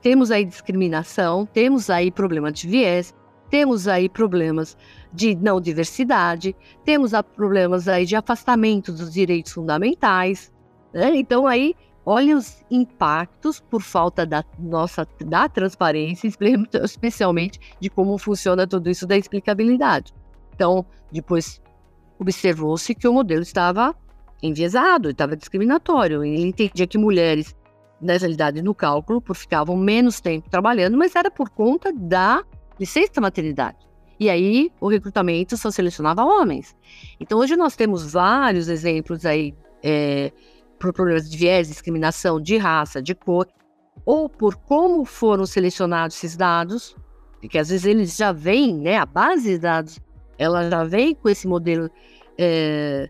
Temos 0.00 0.30
aí 0.30 0.44
discriminação, 0.44 1.46
temos 1.46 1.90
aí 1.90 2.10
problema 2.10 2.50
de 2.52 2.66
viés, 2.66 3.14
temos 3.50 3.88
aí 3.88 4.08
problemas 4.08 4.76
de 5.12 5.34
não 5.34 5.60
diversidade, 5.60 6.54
temos 6.84 7.12
problemas 7.34 7.88
aí 7.88 8.04
de 8.04 8.14
afastamento 8.14 8.92
dos 8.92 9.12
direitos 9.12 9.52
fundamentais. 9.52 10.52
Né? 10.92 11.16
Então, 11.16 11.46
aí 11.46 11.74
olha 12.04 12.36
os 12.36 12.64
impactos 12.70 13.60
por 13.60 13.82
falta 13.82 14.24
da 14.24 14.44
nossa 14.58 15.06
da 15.24 15.48
transparência, 15.48 16.28
especialmente 16.82 17.58
de 17.80 17.90
como 17.90 18.16
funciona 18.18 18.66
tudo 18.66 18.88
isso 18.90 19.06
da 19.06 19.16
explicabilidade. 19.16 20.14
Então, 20.54 20.84
depois 21.12 21.60
observou-se 22.18 22.94
que 22.94 23.06
o 23.06 23.12
modelo 23.12 23.42
estava 23.42 23.94
enviesado, 24.42 25.10
estava 25.10 25.36
discriminatório. 25.36 26.24
Ele 26.24 26.48
entendia 26.48 26.86
que 26.86 26.98
mulheres, 26.98 27.54
na 28.00 28.16
realidade, 28.16 28.62
no 28.62 28.74
cálculo, 28.74 29.20
por 29.20 29.36
ficavam 29.36 29.76
menos 29.76 30.20
tempo 30.20 30.48
trabalhando, 30.48 30.96
mas 30.96 31.14
era 31.16 31.30
por 31.30 31.50
conta 31.50 31.92
da 31.92 32.44
licença 32.78 33.20
maternidade. 33.20 33.88
E 34.20 34.28
aí 34.28 34.72
o 34.80 34.88
recrutamento 34.88 35.56
só 35.56 35.70
selecionava 35.70 36.24
homens. 36.24 36.76
Então 37.20 37.38
hoje 37.38 37.56
nós 37.56 37.76
temos 37.76 38.12
vários 38.12 38.68
exemplos 38.68 39.24
aí 39.24 39.54
é, 39.82 40.32
por 40.78 40.92
problemas 40.92 41.28
de 41.28 41.36
viés, 41.36 41.68
discriminação 41.68 42.40
de 42.40 42.56
raça, 42.56 43.02
de 43.02 43.14
cor, 43.14 43.46
ou 44.04 44.28
por 44.28 44.56
como 44.56 45.04
foram 45.04 45.46
selecionados 45.46 46.16
esses 46.16 46.36
dados, 46.36 46.96
porque 47.40 47.58
às 47.58 47.68
vezes 47.68 47.84
eles 47.84 48.16
já 48.16 48.32
vêm, 48.32 48.76
né, 48.76 48.96
a 48.96 49.06
base 49.06 49.50
de 49.50 49.58
dados, 49.58 50.00
ela 50.36 50.68
já 50.68 50.84
vem 50.84 51.14
com 51.14 51.28
esse 51.28 51.46
modelo 51.46 51.90
é, 52.36 53.08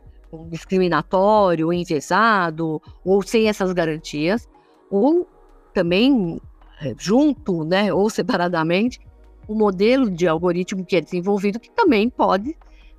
discriminatório, 0.51 1.72
enviesado, 1.72 2.83
ou 3.05 3.22
sem 3.22 3.48
essas 3.48 3.72
garantias, 3.72 4.48
ou 4.90 5.29
também 5.72 6.40
é, 6.81 6.94
junto, 6.96 7.64
né, 7.64 7.92
ou 7.92 8.09
separadamente, 8.09 9.01
o 9.46 9.55
modelo 9.55 10.11
de 10.11 10.29
algoritmo 10.29 10.85
que 10.85 10.96
é 10.96 11.01
desenvolvido, 11.01 11.59
que 11.59 11.70
também 11.70 12.11
pode 12.11 12.57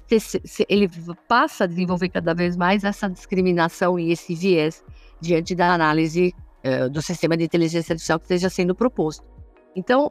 ter, 0.07 0.19
ele 0.67 0.89
passa 1.27 1.63
a 1.63 1.67
desenvolver 1.67 2.09
cada 2.09 2.33
vez 2.33 2.57
mais 2.57 2.83
essa 2.83 3.07
discriminação 3.07 3.99
e 3.99 4.11
esse 4.11 4.33
viés 4.33 4.83
diante 5.21 5.53
da 5.53 5.73
análise 5.73 6.33
uh, 6.63 6.89
do 6.89 7.01
sistema 7.01 7.37
de 7.37 7.43
inteligência 7.43 7.93
artificial 7.93 8.19
que 8.19 8.25
esteja 8.25 8.49
sendo 8.49 8.73
proposto. 8.73 9.23
Então, 9.75 10.09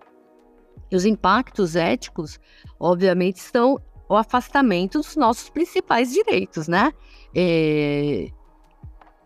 os 0.93 1.05
impactos 1.05 1.75
éticos, 1.75 2.39
obviamente, 2.79 3.41
são 3.41 3.81
o 4.09 4.15
afastamento 4.15 4.99
dos 4.99 5.17
nossos 5.17 5.51
principais 5.51 6.13
direitos, 6.13 6.69
né? 6.69 6.93
É, 7.35 8.29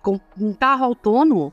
com 0.03 0.19
um 0.41 0.53
carro 0.53 0.87
autônomo, 0.87 1.53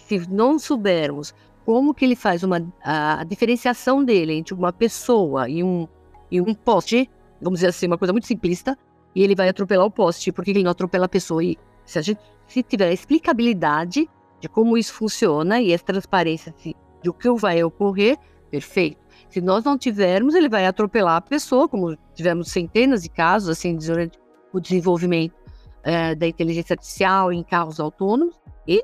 se 0.00 0.30
não 0.30 0.58
soubermos 0.58 1.34
como 1.64 1.92
que 1.92 2.04
ele 2.04 2.16
faz 2.16 2.42
uma, 2.42 2.66
a, 2.82 3.24
diferenciação 3.24 4.02
dele 4.02 4.32
entre 4.32 4.54
uma 4.54 4.72
pessoa 4.72 5.48
e 5.48 5.62
um, 5.62 5.86
e 6.30 6.40
um 6.40 6.54
poste, 6.54 7.10
vamos 7.42 7.58
dizer 7.58 7.68
assim, 7.68 7.86
uma 7.86 7.98
coisa 7.98 8.12
muito 8.12 8.26
simplista, 8.26 8.76
e 9.14 9.22
ele 9.22 9.34
vai 9.34 9.48
atropelar 9.48 9.86
o 9.86 9.90
poste, 9.90 10.32
porque 10.32 10.50
ele 10.50 10.62
não 10.62 10.70
atropela 10.70 11.06
a 11.06 11.08
pessoa. 11.08 11.44
E 11.44 11.58
se 11.84 11.98
a 11.98 12.02
gente 12.02 12.20
se 12.46 12.62
tiver 12.62 12.88
a 12.88 12.92
explicabilidade 12.92 14.08
de 14.40 14.48
como 14.48 14.78
isso 14.78 14.94
funciona 14.94 15.60
e 15.60 15.74
a 15.74 15.78
transparência 15.78 16.54
de, 16.62 16.74
de 17.02 17.10
o 17.10 17.12
que 17.12 17.30
vai 17.32 17.62
ocorrer, 17.62 18.16
perfeito. 18.50 18.98
Se 19.28 19.40
nós 19.40 19.64
não 19.64 19.76
tivermos, 19.76 20.34
ele 20.34 20.48
vai 20.48 20.64
atropelar 20.64 21.16
a 21.16 21.20
pessoa, 21.20 21.68
como 21.68 21.96
tivemos 22.14 22.50
centenas 22.50 23.02
de 23.02 23.10
casos 23.10 23.50
assim 23.50 23.76
durante 23.76 24.18
o 24.52 24.60
desenvolvimento 24.60 25.34
é, 25.82 26.14
da 26.14 26.26
inteligência 26.26 26.72
artificial 26.74 27.32
em 27.32 27.42
carros 27.42 27.78
autônomos, 27.78 28.34
e 28.66 28.82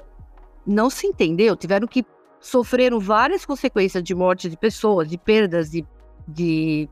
não 0.67 0.89
se 0.89 1.07
entendeu, 1.07 1.57
tiveram 1.57 1.87
que 1.87 2.05
sofreram 2.41 3.01
várias 3.01 3.45
consequências 3.47 4.03
de 4.03 4.15
morte 4.15 4.51
de 4.51 4.57
pessoas, 4.57 5.09
de 5.09 5.17
perdas 5.17 5.71
de, 5.71 5.85
de, 6.29 6.89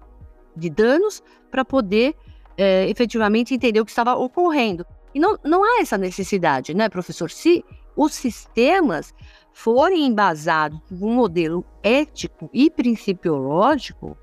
de 0.57 0.71
danos, 0.71 1.23
para 1.51 1.65
poder 1.65 2.15
é, 2.57 2.89
efetivamente 2.89 3.55
entender 3.55 3.81
o 3.81 3.85
que 3.85 3.91
estava 3.91 4.15
ocorrendo. 4.15 4.87
E 5.15 5.21
não, 5.21 5.39
não 5.45 5.63
há 5.63 5.81
essa 5.81 5.99
necessidade, 5.99 6.75
né, 6.75 6.89
professor? 6.89 7.31
Se 7.31 7.65
os 7.95 8.15
sistemas 8.15 9.15
forem 9.53 10.07
embasados 10.07 10.81
num 10.91 11.15
modelo 11.15 11.65
ético 11.83 12.49
e 12.53 12.71
principiológico, 12.71 14.17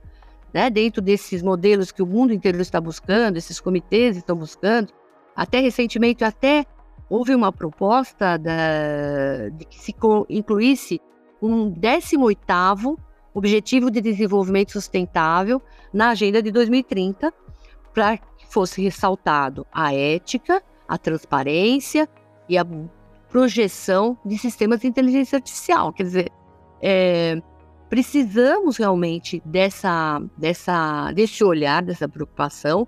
né, 0.52 0.70
dentro 0.70 1.02
desses 1.02 1.44
modelos 1.44 1.92
que 1.92 2.02
o 2.02 2.08
mundo 2.08 2.34
inteiro 2.34 2.60
está 2.60 2.82
buscando, 2.82 3.38
esses 3.38 3.60
comitês 3.60 4.18
estão 4.18 4.36
buscando, 4.36 4.92
até 5.36 5.60
recentemente 5.60 6.24
até 6.24 6.66
houve 7.10 7.34
uma 7.34 7.52
proposta 7.52 8.38
da, 8.38 9.50
de 9.52 9.65
que 9.65 9.80
se 9.80 9.95
incluísse 10.30 11.02
um 11.41 11.72
18º 11.72 12.98
Objetivo 13.34 13.89
de 13.89 14.02
Desenvolvimento 14.02 14.72
Sustentável 14.72 15.62
na 15.93 16.10
Agenda 16.10 16.41
de 16.41 16.52
2030, 16.52 17.34
para 17.93 18.17
que 18.17 18.48
fosse 18.48 18.82
ressaltado 18.82 19.65
a 19.72 19.93
ética, 19.93 20.62
a 20.88 20.98
transparência 20.98 22.08
e 22.48 22.58
a 22.58 22.65
projeção 23.30 24.17
de 24.26 24.38
sistemas 24.38 24.82
de 24.82 24.88
inteligência 24.88 25.38
artificial. 25.38 25.93
Quer 25.93 26.04
dizer, 26.04 26.32
é, 26.82 27.41
precisamos 27.89 28.78
realmente 28.78 29.41
dessa, 29.45 30.22
dessa, 30.38 31.12
desse 31.12 31.43
olhar, 31.43 31.84
dessa 31.84 32.08
preocupação 32.08 32.88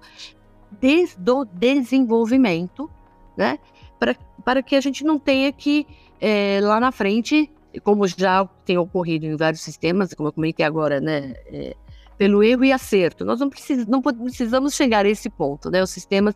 desde 0.79 1.29
o 1.29 1.43
desenvolvimento, 1.45 2.89
né? 3.35 3.59
Para, 4.01 4.15
para 4.43 4.63
que 4.63 4.75
a 4.75 4.81
gente 4.81 5.03
não 5.03 5.19
tenha 5.19 5.51
que, 5.51 5.85
é, 6.19 6.59
lá 6.59 6.79
na 6.79 6.91
frente, 6.91 7.51
como 7.83 8.07
já 8.07 8.43
tem 8.65 8.75
ocorrido 8.75 9.27
em 9.27 9.35
vários 9.35 9.61
sistemas, 9.61 10.11
como 10.15 10.29
eu 10.29 10.33
comentei 10.33 10.65
agora, 10.65 10.99
né, 10.99 11.35
é, 11.45 11.75
pelo 12.17 12.41
erro 12.41 12.65
e 12.65 12.71
acerto. 12.71 13.23
Nós 13.23 13.39
não, 13.39 13.51
não 13.87 14.01
precisamos 14.01 14.73
chegar 14.73 15.05
a 15.05 15.09
esse 15.09 15.29
ponto, 15.29 15.69
né? 15.69 15.83
Os 15.83 15.91
sistemas 15.91 16.33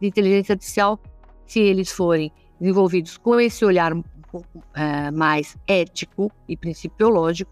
de 0.00 0.06
inteligência 0.06 0.52
artificial, 0.52 0.96
se 1.44 1.58
eles 1.58 1.90
forem 1.90 2.30
desenvolvidos 2.60 3.16
com 3.16 3.40
esse 3.40 3.64
olhar 3.64 3.92
um 3.92 4.04
pouco 4.30 4.62
é, 4.72 5.10
mais 5.10 5.56
ético 5.66 6.30
e 6.48 6.56
principiológico, 6.56 7.50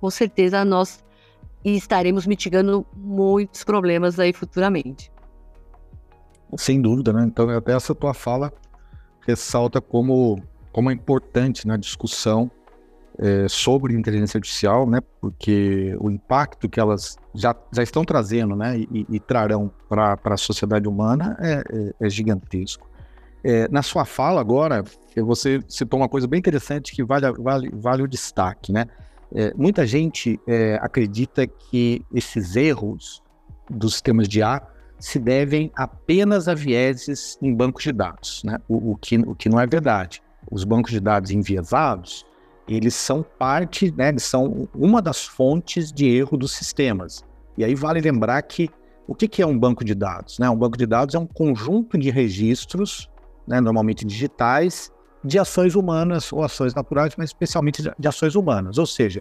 com 0.00 0.08
certeza 0.08 0.64
nós 0.64 1.04
estaremos 1.62 2.26
mitigando 2.26 2.86
muitos 2.96 3.62
problemas 3.62 4.18
aí 4.18 4.32
futuramente. 4.32 5.12
Sem 6.56 6.80
dúvida, 6.80 7.12
né? 7.12 7.24
Então, 7.26 7.50
até 7.50 7.74
essa 7.74 7.94
tua 7.94 8.14
fala 8.14 8.50
ressalta 9.26 9.80
como, 9.80 10.42
como 10.72 10.90
é 10.90 10.94
importante 10.94 11.66
na 11.66 11.76
discussão 11.76 12.50
é, 13.18 13.46
sobre 13.48 13.94
inteligência 13.94 14.38
artificial, 14.38 14.88
né? 14.88 15.00
Porque 15.20 15.96
o 16.00 16.10
impacto 16.10 16.68
que 16.68 16.80
elas 16.80 17.16
já, 17.34 17.54
já 17.72 17.82
estão 17.82 18.04
trazendo, 18.04 18.56
né? 18.56 18.78
E, 18.78 19.06
e 19.08 19.20
trarão 19.20 19.70
para 19.88 20.18
a 20.24 20.36
sociedade 20.36 20.88
humana 20.88 21.36
é, 21.40 21.52
é, 21.52 22.06
é 22.06 22.10
gigantesco. 22.10 22.90
É, 23.44 23.68
na 23.68 23.82
sua 23.82 24.04
fala 24.04 24.40
agora, 24.40 24.84
você 25.16 25.60
citou 25.68 25.98
uma 25.98 26.08
coisa 26.08 26.26
bem 26.28 26.38
interessante 26.38 26.92
que 26.92 27.02
vale, 27.02 27.30
vale, 27.32 27.70
vale 27.74 28.02
o 28.02 28.08
destaque, 28.08 28.72
né? 28.72 28.86
É, 29.34 29.52
muita 29.54 29.86
gente 29.86 30.38
é, 30.46 30.78
acredita 30.80 31.46
que 31.46 32.04
esses 32.14 32.54
erros 32.54 33.22
dos 33.68 33.94
sistemas 33.94 34.28
de 34.28 34.42
A 34.42 34.60
se 35.02 35.18
devem 35.18 35.68
apenas 35.74 36.46
a 36.46 36.54
vieses 36.54 37.36
em 37.42 37.52
bancos 37.52 37.82
de 37.82 37.90
dados, 37.90 38.40
né? 38.44 38.58
O, 38.68 38.92
o, 38.92 38.96
que, 38.96 39.16
o 39.18 39.34
que 39.34 39.48
não 39.48 39.58
é 39.58 39.66
verdade. 39.66 40.22
Os 40.48 40.62
bancos 40.62 40.92
de 40.92 41.00
dados 41.00 41.32
enviesados, 41.32 42.24
eles 42.68 42.94
são 42.94 43.24
parte, 43.36 43.92
né, 43.96 44.10
eles 44.10 44.22
são 44.22 44.68
uma 44.72 45.02
das 45.02 45.24
fontes 45.24 45.90
de 45.90 46.06
erro 46.06 46.36
dos 46.36 46.52
sistemas. 46.52 47.24
E 47.58 47.64
aí 47.64 47.74
vale 47.74 48.00
lembrar 48.00 48.40
que 48.42 48.70
o 49.08 49.14
que, 49.14 49.26
que 49.26 49.42
é 49.42 49.46
um 49.46 49.58
banco 49.58 49.84
de 49.84 49.92
dados? 49.92 50.38
Né? 50.38 50.48
Um 50.48 50.56
banco 50.56 50.78
de 50.78 50.86
dados 50.86 51.16
é 51.16 51.18
um 51.18 51.26
conjunto 51.26 51.98
de 51.98 52.08
registros, 52.08 53.10
né, 53.44 53.60
normalmente 53.60 54.06
digitais, 54.06 54.92
de 55.24 55.36
ações 55.36 55.74
humanas 55.74 56.32
ou 56.32 56.44
ações 56.44 56.74
naturais, 56.74 57.14
mas 57.18 57.30
especialmente 57.30 57.82
de 57.98 58.08
ações 58.08 58.36
humanas. 58.36 58.78
Ou 58.78 58.86
seja, 58.86 59.20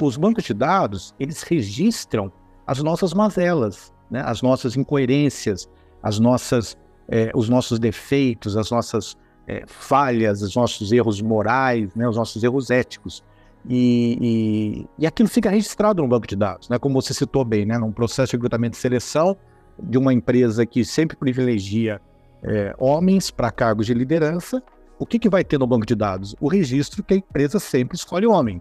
os 0.00 0.16
bancos 0.16 0.44
de 0.44 0.54
dados, 0.54 1.12
eles 1.18 1.42
registram 1.42 2.30
as 2.64 2.80
nossas 2.80 3.12
mazelas, 3.12 3.91
né, 4.12 4.22
as 4.24 4.42
nossas 4.42 4.76
incoerências, 4.76 5.68
as 6.02 6.18
nossas, 6.18 6.76
eh, 7.08 7.32
os 7.34 7.48
nossos 7.48 7.78
defeitos, 7.78 8.56
as 8.56 8.70
nossas 8.70 9.16
é, 9.46 9.64
falhas, 9.66 10.42
os 10.42 10.54
nossos 10.54 10.92
erros 10.92 11.20
morais, 11.20 11.94
né, 11.94 12.08
os 12.08 12.16
nossos 12.16 12.42
erros 12.44 12.70
éticos. 12.70 13.24
E, 13.68 14.18
e, 14.20 14.86
e, 14.98 15.06
aquilo 15.06 15.28
fica 15.28 15.48
registrado 15.48 16.02
no 16.02 16.08
banco 16.08 16.26
de 16.26 16.36
dados, 16.36 16.68
né, 16.68 16.78
como 16.78 17.00
você 17.00 17.14
citou 17.14 17.44
bem, 17.44 17.64
né, 17.64 17.78
num 17.78 17.92
processo 17.92 18.30
de 18.30 18.36
recrutamento 18.36 18.76
e 18.76 18.80
seleção 18.80 19.36
de 19.78 19.96
uma 19.96 20.12
empresa 20.12 20.66
que 20.66 20.84
sempre 20.84 21.16
privilegia 21.16 22.00
é, 22.42 22.74
homens 22.78 23.30
para 23.30 23.50
cargos 23.50 23.86
de 23.86 23.94
liderança. 23.94 24.62
O 24.98 25.06
que, 25.06 25.18
que 25.18 25.28
vai 25.28 25.42
ter 25.42 25.58
no 25.58 25.66
banco 25.66 25.86
de 25.86 25.94
dados? 25.94 26.36
O 26.40 26.48
registro 26.48 27.02
que 27.02 27.14
a 27.14 27.16
empresa 27.16 27.58
sempre 27.58 27.96
escolhe 27.96 28.26
homens, 28.26 28.60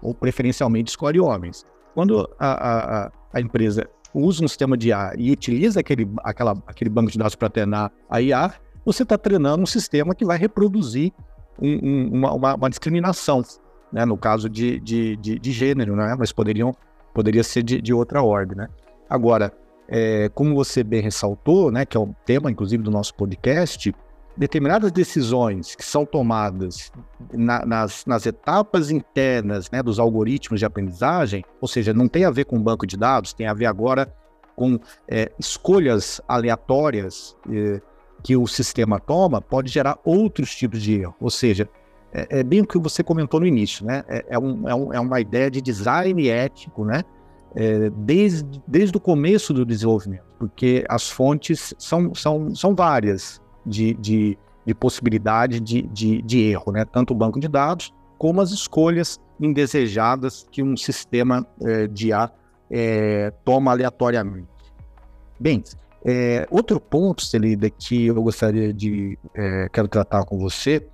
ou 0.00 0.14
preferencialmente 0.14 0.90
escolhe 0.90 1.20
homens. 1.20 1.64
Quando 1.94 2.28
a, 2.38 3.06
a, 3.06 3.12
a 3.32 3.40
empresa 3.40 3.88
usa 4.14 4.44
um 4.44 4.48
sistema 4.48 4.76
de 4.76 4.88
IA 4.88 5.12
e 5.16 5.30
utiliza 5.30 5.80
aquele, 5.80 6.08
aquela, 6.24 6.52
aquele 6.66 6.90
banco 6.90 7.10
de 7.10 7.18
dados 7.18 7.34
para 7.34 7.48
treinar 7.48 7.92
a 8.08 8.20
IA, 8.20 8.52
você 8.84 9.02
está 9.02 9.18
treinando 9.18 9.62
um 9.62 9.66
sistema 9.66 10.14
que 10.14 10.24
vai 10.24 10.38
reproduzir 10.38 11.12
um, 11.60 11.78
um, 11.82 12.10
uma, 12.12 12.32
uma, 12.32 12.54
uma, 12.54 12.70
discriminação, 12.70 13.42
né? 13.92 14.04
no 14.04 14.16
caso 14.16 14.48
de, 14.48 14.80
de, 14.80 15.16
de, 15.16 15.38
de, 15.38 15.52
gênero, 15.52 15.94
né? 15.94 16.14
mas 16.18 16.32
poderiam, 16.32 16.74
poderia 17.12 17.42
ser 17.42 17.62
de, 17.62 17.82
de 17.82 17.92
outra 17.92 18.22
ordem. 18.22 18.56
Né? 18.56 18.68
Agora, 19.10 19.52
é, 19.88 20.30
como 20.34 20.54
você 20.54 20.84
bem 20.84 21.00
ressaltou, 21.00 21.70
né, 21.70 21.84
que 21.84 21.96
é 21.96 22.00
o 22.00 22.14
tema, 22.24 22.50
inclusive, 22.50 22.82
do 22.82 22.90
nosso 22.90 23.14
podcast, 23.14 23.94
determinadas 24.38 24.92
decisões 24.92 25.74
que 25.74 25.84
são 25.84 26.06
tomadas 26.06 26.92
na, 27.32 27.66
nas, 27.66 28.06
nas, 28.06 28.24
etapas 28.24 28.88
internas 28.88 29.68
né, 29.70 29.82
dos 29.82 29.98
algoritmos 29.98 30.60
de 30.60 30.66
aprendizagem, 30.66 31.44
ou 31.60 31.66
seja, 31.66 31.92
não 31.92 32.06
tem 32.06 32.24
a 32.24 32.30
ver 32.30 32.44
com 32.44 32.62
banco 32.62 32.86
de 32.86 32.96
dados, 32.96 33.32
tem 33.32 33.48
a 33.48 33.52
ver 33.52 33.66
agora 33.66 34.14
com 34.54 34.78
é, 35.08 35.32
escolhas 35.40 36.20
aleatórias 36.28 37.36
é, 37.50 37.80
que 38.22 38.36
o 38.36 38.46
sistema 38.46 39.00
toma, 39.00 39.40
pode 39.40 39.70
gerar 39.70 39.98
outros 40.04 40.54
tipos 40.54 40.80
de 40.82 41.00
erro. 41.00 41.16
Ou 41.20 41.30
seja, 41.30 41.68
é, 42.12 42.40
é 42.40 42.42
bem 42.44 42.60
o 42.60 42.66
que 42.66 42.78
você 42.78 43.02
comentou 43.02 43.40
no 43.40 43.46
início, 43.46 43.84
né? 43.84 44.04
É, 44.08 44.24
é 44.30 44.38
um, 44.38 44.68
é 44.68 44.74
um, 44.74 44.92
é 44.94 45.00
uma 45.00 45.20
ideia 45.20 45.50
de 45.50 45.60
design 45.60 46.28
ético, 46.28 46.84
né? 46.84 47.02
Desde, 48.04 48.62
desde 48.68 48.96
o 48.96 49.00
começo 49.00 49.52
do 49.52 49.64
desenvolvimento, 49.64 50.22
porque 50.38 50.84
as 50.88 51.10
fontes 51.10 51.74
são, 51.76 52.14
são, 52.14 52.54
são 52.54 52.72
várias 52.72 53.40
de, 53.68 53.94
de, 53.94 54.38
de 54.66 54.74
possibilidade 54.74 55.60
de, 55.60 55.82
de, 55.82 56.22
de 56.22 56.40
erro, 56.40 56.72
né? 56.72 56.84
Tanto 56.84 57.12
o 57.12 57.16
banco 57.16 57.38
de 57.38 57.48
dados 57.48 57.92
como 58.18 58.40
as 58.40 58.50
escolhas 58.50 59.20
indesejadas 59.40 60.46
que 60.50 60.62
um 60.62 60.76
sistema 60.76 61.46
é, 61.62 61.86
de 61.86 62.12
A 62.12 62.30
é, 62.70 63.32
toma 63.44 63.70
aleatoriamente. 63.70 64.48
Bem, 65.38 65.62
é, 66.04 66.46
outro 66.50 66.80
ponto, 66.80 67.24
Celida, 67.24 67.70
que 67.70 68.06
eu 68.06 68.22
gostaria 68.22 68.72
de 68.72 69.16
é, 69.34 69.68
quero 69.72 69.86
tratar 69.86 70.24
com 70.24 70.38
você 70.38 70.86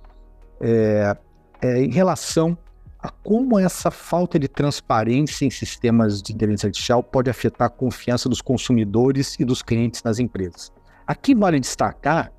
é, 0.61 1.17
é, 1.61 1.83
em 1.83 1.91
relação 1.91 2.57
a 2.99 3.09
como 3.09 3.59
essa 3.59 3.91
falta 3.91 4.39
de 4.39 4.47
transparência 4.47 5.45
em 5.45 5.49
sistemas 5.49 6.21
de 6.21 6.33
inteligência 6.33 6.67
artificial 6.67 7.03
pode 7.03 7.29
afetar 7.29 7.67
a 7.67 7.69
confiança 7.69 8.27
dos 8.27 8.41
consumidores 8.41 9.35
e 9.39 9.45
dos 9.45 9.61
clientes 9.61 10.01
nas 10.03 10.17
empresas. 10.17 10.71
Aqui 11.05 11.35
vale 11.35 11.59
destacar 11.59 12.31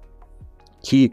que 0.83 1.13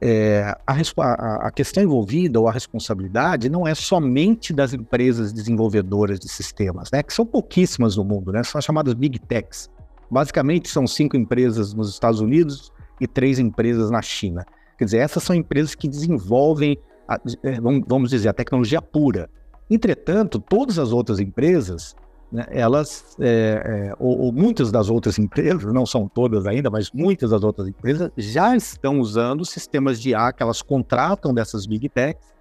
é, 0.00 0.54
a, 0.66 1.46
a, 1.46 1.50
questão 1.50 1.82
envolvida 1.82 2.38
ou 2.38 2.46
a 2.46 2.52
responsabilidade 2.52 3.48
não 3.48 3.66
é 3.66 3.74
somente 3.74 4.52
das 4.52 4.72
empresas 4.72 5.32
desenvolvedoras 5.32 6.20
de 6.20 6.28
sistemas, 6.28 6.88
né, 6.92 7.02
que 7.02 7.12
são 7.12 7.26
pouquíssimas 7.26 7.96
no 7.96 8.04
mundo, 8.04 8.30
né, 8.30 8.42
são 8.44 8.58
as 8.58 8.64
chamadas 8.64 8.94
Big 8.94 9.18
Techs. 9.18 9.68
Basicamente, 10.10 10.68
são 10.68 10.86
cinco 10.86 11.16
empresas 11.16 11.74
nos 11.74 11.90
Estados 11.90 12.20
Unidos 12.20 12.72
e 13.00 13.06
três 13.06 13.38
empresas 13.38 13.90
na 13.90 14.00
China. 14.00 14.46
Quer 14.78 14.84
dizer, 14.84 14.98
essas 14.98 15.22
são 15.22 15.34
empresas 15.34 15.74
que 15.74 15.88
desenvolvem, 15.88 16.78
a, 17.06 17.20
é, 17.42 17.60
vamos 17.60 18.10
dizer, 18.10 18.28
a 18.28 18.32
tecnologia 18.32 18.80
pura. 18.80 19.28
Entretanto, 19.68 20.38
todas 20.38 20.78
as 20.78 20.92
outras 20.92 21.18
empresas, 21.18 21.94
né, 22.30 22.46
elas, 22.50 23.16
é, 23.20 23.88
é, 23.90 23.94
ou, 23.98 24.18
ou, 24.18 24.32
muitas 24.32 24.70
das 24.70 24.90
outras 24.90 25.18
empresas, 25.18 25.72
não 25.72 25.86
são 25.86 26.06
todas 26.06 26.46
ainda, 26.46 26.70
mas 26.70 26.90
muitas 26.92 27.30
das 27.30 27.42
outras 27.42 27.66
empresas 27.66 28.10
já 28.16 28.54
estão 28.54 29.00
usando 29.00 29.44
sistemas 29.44 30.00
de 30.00 30.10
IA 30.10 30.32
que 30.32 30.42
elas 30.42 30.60
contratam 30.60 31.32
dessas 31.32 31.66
Big 31.66 31.88
Techs 31.88 32.34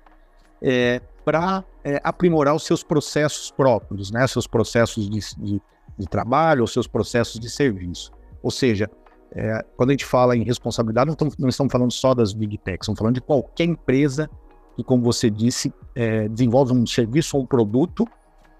é, 0.61 1.01
para 1.23 1.63
é, 1.83 2.01
aprimorar 2.03 2.53
os 2.53 2.63
seus 2.63 2.83
processos 2.83 3.49
próprios, 3.51 4.11
né, 4.11 4.27
seus 4.27 4.45
processos 4.45 5.09
de, 5.09 5.19
de, 5.37 5.61
de 5.97 6.07
trabalho, 6.07 6.63
os 6.63 6.73
seus 6.73 6.87
processos 6.87 7.39
de 7.39 7.49
serviço. 7.49 8.11
Ou 8.43 8.51
seja, 8.51 8.89
é, 9.31 9.63
quando 9.75 9.91
a 9.91 9.93
gente 9.93 10.05
fala 10.05 10.35
em 10.35 10.43
responsabilidade, 10.43 11.07
não 11.07 11.13
estamos, 11.13 11.37
não 11.37 11.49
estamos, 11.49 11.71
falando 11.71 11.91
só 11.91 12.13
das 12.13 12.33
big 12.33 12.57
techs, 12.57 12.85
estamos 12.85 12.99
falando 12.99 13.15
de 13.15 13.21
qualquer 13.21 13.65
empresa 13.65 14.29
que, 14.75 14.83
como 14.83 15.03
você 15.03 15.29
disse, 15.29 15.73
é, 15.95 16.27
desenvolve 16.27 16.73
um 16.73 16.85
serviço 16.85 17.37
ou 17.37 17.43
um 17.43 17.45
produto 17.45 18.05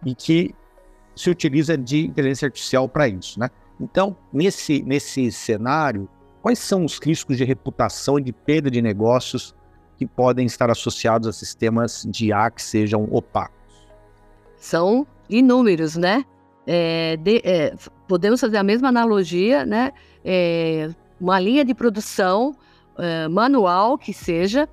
e 0.06 0.14
que 0.16 0.54
se 1.18 1.30
utiliza 1.30 1.78
de 1.78 2.06
inteligência 2.06 2.46
artificial 2.46 2.88
para 2.88 3.08
isso, 3.08 3.40
né? 3.40 3.50
Então, 3.80 4.16
nesse, 4.32 4.82
nesse 4.84 5.32
cenário, 5.32 6.08
quais 6.42 6.60
são 6.60 6.86
os 6.86 7.00
riscos 7.00 7.38
de 7.38 7.44
reputação 7.44 8.18
e 8.18 8.24
de 8.24 8.32
perda 8.32 8.72
de 8.72 8.82
negócios 8.82 9.56
que 9.98 10.06
podem 10.06 10.46
estar 10.46 10.70
associados 10.70 11.28
a 11.28 11.34
sistemas 11.34 12.06
de 12.10 12.28
IA 12.28 12.50
que 12.52 12.62
sejam 12.62 13.08
opacos? 13.12 13.58
São 14.58 15.06
inúmeros, 15.30 15.96
né? 15.96 16.24
É, 16.66 17.18
de, 17.18 17.42
é, 17.44 17.76
podemos 18.08 18.42
fazer 18.42 18.58
a 18.58 18.64
mesma 18.64 18.90
analogia, 18.90 19.66
né? 19.66 19.92
É, 20.24 20.90
uma 21.20 21.40
linha 21.40 21.66
de 21.66 21.74
produção 21.74 22.56
é, 22.98 23.28
manual 23.28 23.98
que 23.98 24.14
seja, 24.14 24.68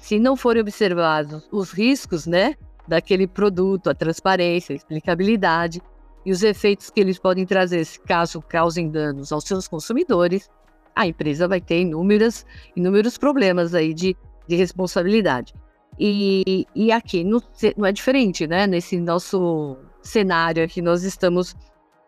se 0.00 0.18
não 0.18 0.36
forem 0.36 0.62
observados 0.62 1.46
os 1.50 1.72
riscos, 1.72 2.26
né? 2.26 2.56
Daquele 2.90 3.28
produto, 3.28 3.88
a 3.88 3.94
transparência, 3.94 4.72
a 4.72 4.76
explicabilidade 4.76 5.80
e 6.26 6.32
os 6.32 6.42
efeitos 6.42 6.90
que 6.90 6.98
eles 6.98 7.20
podem 7.20 7.46
trazer 7.46 7.86
caso 8.04 8.42
causem 8.42 8.90
danos 8.90 9.30
aos 9.30 9.44
seus 9.44 9.68
consumidores, 9.68 10.50
a 10.96 11.06
empresa 11.06 11.46
vai 11.46 11.60
ter 11.60 11.82
inúmeras, 11.82 12.44
inúmeros 12.74 13.16
problemas 13.16 13.76
aí 13.76 13.94
de, 13.94 14.16
de 14.48 14.56
responsabilidade. 14.56 15.54
E, 16.00 16.66
e 16.74 16.90
aqui 16.90 17.22
não, 17.22 17.40
não 17.76 17.86
é 17.86 17.92
diferente, 17.92 18.44
né? 18.48 18.66
Nesse 18.66 18.98
nosso 18.98 19.76
cenário 20.02 20.68
que 20.68 20.82
nós 20.82 21.04
estamos 21.04 21.54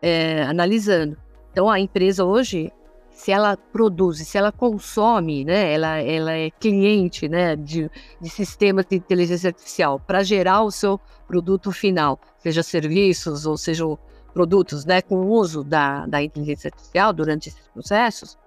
é, 0.01 0.43
analisando. 0.43 1.17
Então, 1.53 1.69
a 1.69 1.79
empresa 1.79 2.25
hoje, 2.25 2.73
se 3.13 3.31
ela 3.31 3.55
produz, 3.55 4.27
se 4.27 4.37
ela 4.37 4.51
consome, 4.51 5.45
né, 5.45 5.73
ela, 5.73 5.99
ela 5.99 6.33
é 6.33 6.49
cliente 6.49 7.29
né, 7.29 7.55
de, 7.55 7.89
de 8.19 8.29
sistemas 8.29 8.85
de 8.85 8.95
inteligência 8.95 9.49
artificial 9.49 9.99
para 9.99 10.23
gerar 10.23 10.63
o 10.63 10.71
seu 10.71 10.99
produto 11.27 11.71
final, 11.71 12.19
seja 12.39 12.63
serviços 12.63 13.45
ou 13.45 13.55
sejam 13.55 13.97
produtos 14.33 14.83
né, 14.83 15.01
com 15.01 15.15
o 15.17 15.29
uso 15.29 15.63
da, 15.63 16.05
da 16.07 16.21
inteligência 16.21 16.69
artificial 16.69 17.13
durante 17.13 17.49
esses 17.49 17.67
processos, 17.67 18.37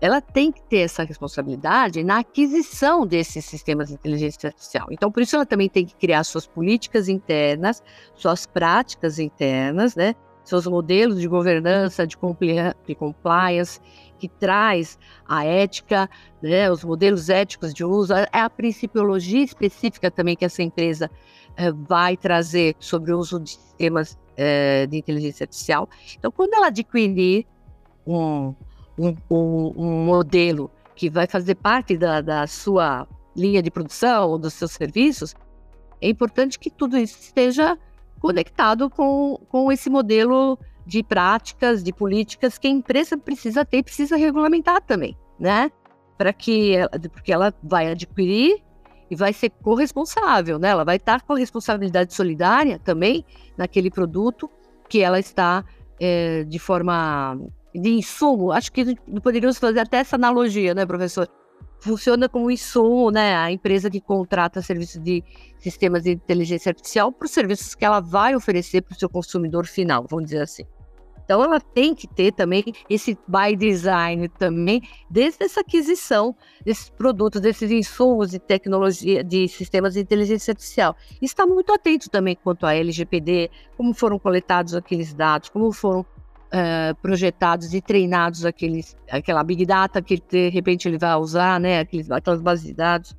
ela 0.00 0.20
tem 0.20 0.52
que 0.52 0.62
ter 0.62 0.80
essa 0.80 1.02
responsabilidade 1.02 2.04
na 2.04 2.18
aquisição 2.18 3.04
desses 3.04 3.44
sistemas 3.44 3.88
de 3.88 3.94
inteligência 3.94 4.48
artificial. 4.48 4.86
Então, 4.90 5.10
por 5.10 5.22
isso, 5.22 5.34
ela 5.34 5.46
também 5.46 5.68
tem 5.68 5.84
que 5.84 5.96
criar 5.96 6.22
suas 6.22 6.46
políticas 6.46 7.08
internas, 7.08 7.82
suas 8.14 8.46
práticas 8.46 9.18
internas, 9.18 9.96
né? 9.96 10.14
Seus 10.48 10.66
modelos 10.66 11.20
de 11.20 11.28
governança, 11.28 12.06
de, 12.06 12.16
compliance, 12.16 13.80
que 14.18 14.28
traz 14.28 14.98
a 15.26 15.44
ética, 15.44 16.08
né? 16.42 16.70
os 16.70 16.82
modelos 16.82 17.28
éticos 17.28 17.72
de 17.74 17.84
uso, 17.84 18.14
é 18.14 18.28
a 18.32 18.50
principiologia 18.50 19.42
específica 19.42 20.10
também 20.10 20.36
que 20.36 20.44
essa 20.44 20.62
empresa 20.62 21.10
é, 21.56 21.70
vai 21.70 22.16
trazer 22.16 22.74
sobre 22.78 23.12
o 23.12 23.18
uso 23.18 23.38
de 23.38 23.50
sistemas 23.50 24.18
é, 24.36 24.86
de 24.86 24.96
inteligência 24.96 25.44
artificial. 25.44 25.88
Então, 26.16 26.30
quando 26.30 26.54
ela 26.54 26.68
adquirir 26.68 27.46
um 28.06 28.54
um, 28.98 29.14
um, 29.30 29.72
um 29.76 30.04
modelo 30.04 30.70
que 30.94 31.08
vai 31.08 31.26
fazer 31.26 31.54
parte 31.54 31.96
da, 31.96 32.20
da 32.20 32.46
sua 32.46 33.06
linha 33.36 33.62
de 33.62 33.70
produção 33.70 34.30
ou 34.30 34.38
dos 34.38 34.54
seus 34.54 34.72
serviços, 34.72 35.34
é 36.00 36.08
importante 36.08 36.58
que 36.58 36.70
tudo 36.70 36.98
isso 36.98 37.18
esteja 37.20 37.78
conectado 38.20 38.90
com, 38.90 39.40
com 39.48 39.70
esse 39.70 39.88
modelo 39.88 40.58
de 40.86 41.02
práticas, 41.02 41.82
de 41.82 41.92
políticas 41.92 42.58
que 42.58 42.66
a 42.66 42.70
empresa 42.70 43.16
precisa 43.16 43.64
ter 43.64 43.78
e 43.78 43.82
precisa 43.82 44.16
regulamentar 44.16 44.80
também, 44.82 45.16
né? 45.38 45.70
Para 46.16 46.32
que, 46.32 46.74
porque 47.12 47.32
ela 47.32 47.54
vai 47.62 47.90
adquirir 47.90 48.62
e 49.10 49.16
vai 49.16 49.32
ser 49.32 49.50
corresponsável, 49.50 50.58
né? 50.58 50.68
Ela 50.68 50.84
vai 50.84 50.96
estar 50.96 51.22
com 51.22 51.34
a 51.34 51.38
responsabilidade 51.38 52.14
solidária 52.14 52.78
também 52.78 53.24
naquele 53.56 53.90
produto 53.90 54.50
que 54.88 55.00
ela 55.00 55.18
está 55.18 55.64
é, 56.00 56.44
de 56.44 56.58
forma 56.58 57.38
de 57.74 57.90
insumo, 57.90 58.50
acho 58.50 58.72
que 58.72 58.96
poderíamos 59.22 59.58
fazer 59.58 59.80
até 59.80 59.98
essa 59.98 60.16
analogia, 60.16 60.74
né, 60.74 60.86
professor? 60.86 61.28
Funciona 61.80 62.28
como 62.28 62.50
insumo, 62.50 63.10
né, 63.10 63.36
a 63.36 63.52
empresa 63.52 63.88
que 63.88 64.00
contrata 64.00 64.60
serviços 64.60 65.00
de 65.02 65.22
sistemas 65.58 66.02
de 66.02 66.10
inteligência 66.12 66.70
artificial 66.70 67.12
para 67.12 67.26
os 67.26 67.30
serviços 67.30 67.74
que 67.74 67.84
ela 67.84 68.00
vai 68.00 68.34
oferecer 68.34 68.82
para 68.82 68.94
o 68.94 68.98
seu 68.98 69.08
consumidor 69.08 69.66
final, 69.66 70.04
vamos 70.08 70.26
dizer 70.26 70.42
assim. 70.42 70.64
Então, 71.28 71.44
ela 71.44 71.60
tem 71.60 71.94
que 71.94 72.08
ter 72.08 72.32
também 72.32 72.64
esse 72.88 73.12
by 73.28 73.54
design 73.54 74.30
também, 74.30 74.80
desde 75.10 75.44
essa 75.44 75.60
aquisição 75.60 76.34
desses 76.64 76.88
produtos, 76.88 77.38
desses 77.38 77.70
insumos 77.70 78.30
de 78.30 78.38
tecnologia, 78.38 79.22
de 79.22 79.46
sistemas 79.46 79.92
de 79.92 80.00
inteligência 80.00 80.52
artificial. 80.52 80.96
Está 81.20 81.46
muito 81.46 81.70
atento 81.70 82.08
também 82.08 82.34
quanto 82.34 82.64
à 82.64 82.74
LGPD, 82.74 83.50
como 83.76 83.92
foram 83.92 84.18
coletados 84.18 84.74
aqueles 84.74 85.12
dados, 85.12 85.50
como 85.50 85.70
foram 85.70 86.06
uh, 86.48 86.94
projetados 87.00 87.74
e 87.74 87.80
treinados 87.80 88.44
aqueles, 88.44 88.96
aquela 89.10 89.42
big 89.42 89.64
data 89.64 90.02
que 90.02 90.22
de 90.28 90.48
repente 90.48 90.88
ele 90.88 90.98
vai 90.98 91.14
usar, 91.16 91.60
né, 91.60 91.80
aqueles, 91.80 92.10
aquelas 92.10 92.40
bases 92.40 92.66
de 92.66 92.74
dados. 92.74 93.16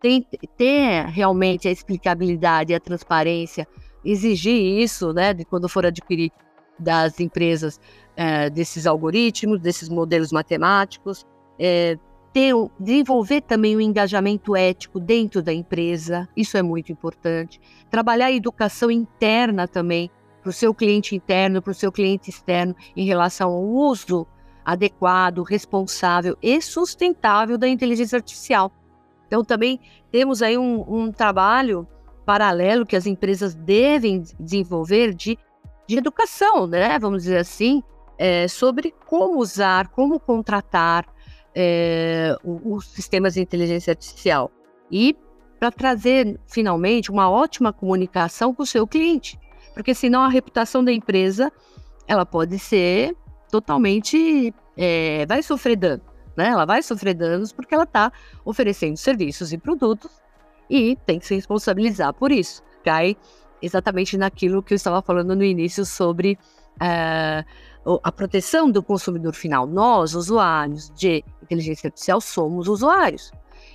Tem, 0.00 0.26
ter 0.56 1.06
realmente 1.06 1.66
a 1.66 1.70
explicabilidade 1.70 2.72
e 2.72 2.74
a 2.74 2.80
transparência, 2.80 3.66
exigir 4.04 4.82
isso, 4.82 5.12
né, 5.12 5.32
de 5.32 5.44
quando 5.44 5.68
for 5.68 5.86
adquirir 5.86 6.30
das 6.78 7.20
empresas 7.20 7.80
uh, 8.18 8.50
desses 8.50 8.86
algoritmos, 8.86 9.60
desses 9.60 9.88
modelos 9.88 10.32
matemáticos, 10.32 11.24
é, 11.58 11.96
ter, 12.32 12.52
desenvolver 12.80 13.42
também 13.42 13.76
o 13.76 13.80
engajamento 13.80 14.56
ético 14.56 14.98
dentro 14.98 15.40
da 15.40 15.52
empresa, 15.52 16.28
isso 16.36 16.56
é 16.56 16.62
muito 16.62 16.90
importante. 16.90 17.60
Trabalhar 17.88 18.26
a 18.26 18.32
educação 18.32 18.90
interna 18.90 19.68
também, 19.68 20.10
para 20.44 20.50
o 20.50 20.52
seu 20.52 20.74
cliente 20.74 21.16
interno, 21.16 21.62
para 21.62 21.70
o 21.70 21.74
seu 21.74 21.90
cliente 21.90 22.28
externo, 22.28 22.76
em 22.94 23.06
relação 23.06 23.50
ao 23.50 23.62
uso 23.62 24.26
adequado, 24.62 25.42
responsável 25.42 26.36
e 26.42 26.60
sustentável 26.60 27.56
da 27.56 27.66
inteligência 27.66 28.16
artificial. 28.16 28.70
Então, 29.26 29.42
também 29.42 29.80
temos 30.12 30.42
aí 30.42 30.58
um, 30.58 30.84
um 30.86 31.10
trabalho 31.10 31.88
paralelo 32.26 32.84
que 32.84 32.94
as 32.94 33.06
empresas 33.06 33.54
devem 33.54 34.22
desenvolver 34.38 35.14
de, 35.14 35.38
de 35.88 35.96
educação, 35.96 36.66
né? 36.66 36.98
Vamos 36.98 37.22
dizer 37.22 37.38
assim, 37.38 37.82
é, 38.18 38.46
sobre 38.46 38.94
como 39.06 39.40
usar, 39.40 39.88
como 39.88 40.20
contratar 40.20 41.06
é, 41.54 42.36
os 42.44 42.86
sistemas 42.88 43.34
de 43.34 43.40
inteligência 43.40 43.92
artificial. 43.92 44.50
E 44.90 45.16
para 45.58 45.70
trazer, 45.70 46.38
finalmente, 46.46 47.10
uma 47.10 47.30
ótima 47.30 47.72
comunicação 47.72 48.54
com 48.54 48.62
o 48.62 48.66
seu 48.66 48.86
cliente. 48.86 49.38
Porque 49.74 49.94
senão 49.94 50.22
a 50.22 50.28
reputação 50.28 50.82
da 50.84 50.92
empresa 50.92 51.52
ela 52.06 52.24
pode 52.24 52.58
ser 52.58 53.14
totalmente. 53.50 54.54
É, 54.76 55.26
vai 55.26 55.42
sofrer 55.42 55.76
dano. 55.76 56.02
Né? 56.36 56.48
Ela 56.48 56.64
vai 56.64 56.82
sofrer 56.82 57.14
danos 57.14 57.52
porque 57.52 57.74
ela 57.74 57.84
está 57.84 58.12
oferecendo 58.44 58.96
serviços 58.96 59.52
e 59.52 59.58
produtos 59.58 60.10
e 60.68 60.96
tem 61.06 61.18
que 61.18 61.26
se 61.26 61.34
responsabilizar 61.34 62.12
por 62.14 62.32
isso. 62.32 62.62
Cai 62.84 63.16
exatamente 63.62 64.16
naquilo 64.16 64.62
que 64.62 64.74
eu 64.74 64.76
estava 64.76 65.00
falando 65.00 65.34
no 65.34 65.44
início 65.44 65.84
sobre 65.86 66.38
uh, 66.74 68.00
a 68.02 68.12
proteção 68.12 68.70
do 68.70 68.82
consumidor 68.82 69.34
final. 69.34 69.66
Nós, 69.66 70.14
usuários 70.14 70.90
de 70.90 71.24
inteligência 71.42 71.88
artificial, 71.88 72.20
somos 72.20 72.68
usuários 72.68 73.32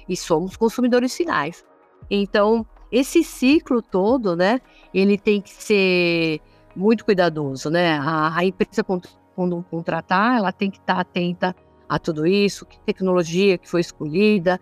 e 0.07 0.15
somos 0.15 0.55
consumidores 0.57 1.15
finais. 1.15 1.63
Então, 2.09 2.65
esse 2.91 3.23
ciclo 3.23 3.81
todo, 3.81 4.35
né, 4.35 4.59
ele 4.93 5.17
tem 5.17 5.41
que 5.41 5.51
ser 5.51 6.41
muito 6.75 7.05
cuidadoso, 7.05 7.69
né? 7.69 7.97
A, 7.99 8.37
a 8.37 8.45
empresa, 8.45 8.83
quando 9.35 9.63
contratar, 9.69 10.37
ela 10.37 10.51
tem 10.51 10.71
que 10.71 10.77
estar 10.77 10.99
atenta 10.99 11.55
a 11.87 11.97
tudo 11.97 12.25
isso, 12.25 12.65
que 12.65 12.79
tecnologia 12.81 13.57
que 13.57 13.67
foi 13.67 13.81
escolhida, 13.81 14.59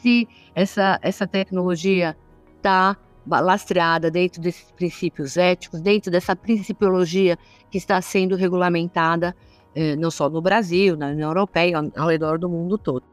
se 0.00 0.28
essa, 0.54 0.98
essa 1.02 1.26
tecnologia 1.26 2.16
está 2.56 2.96
lastreada 3.26 4.10
dentro 4.10 4.40
desses 4.40 4.70
princípios 4.72 5.36
éticos, 5.36 5.80
dentro 5.80 6.10
dessa 6.10 6.34
principiologia 6.34 7.36
que 7.70 7.76
está 7.76 8.00
sendo 8.00 8.36
regulamentada 8.36 9.36
eh, 9.74 9.96
não 9.96 10.10
só 10.10 10.30
no 10.30 10.40
Brasil, 10.40 10.96
na 10.96 11.08
União 11.08 11.28
Europeia, 11.28 11.78
ao 11.96 12.08
redor 12.08 12.38
do 12.38 12.48
mundo 12.48 12.78
todo. 12.78 13.04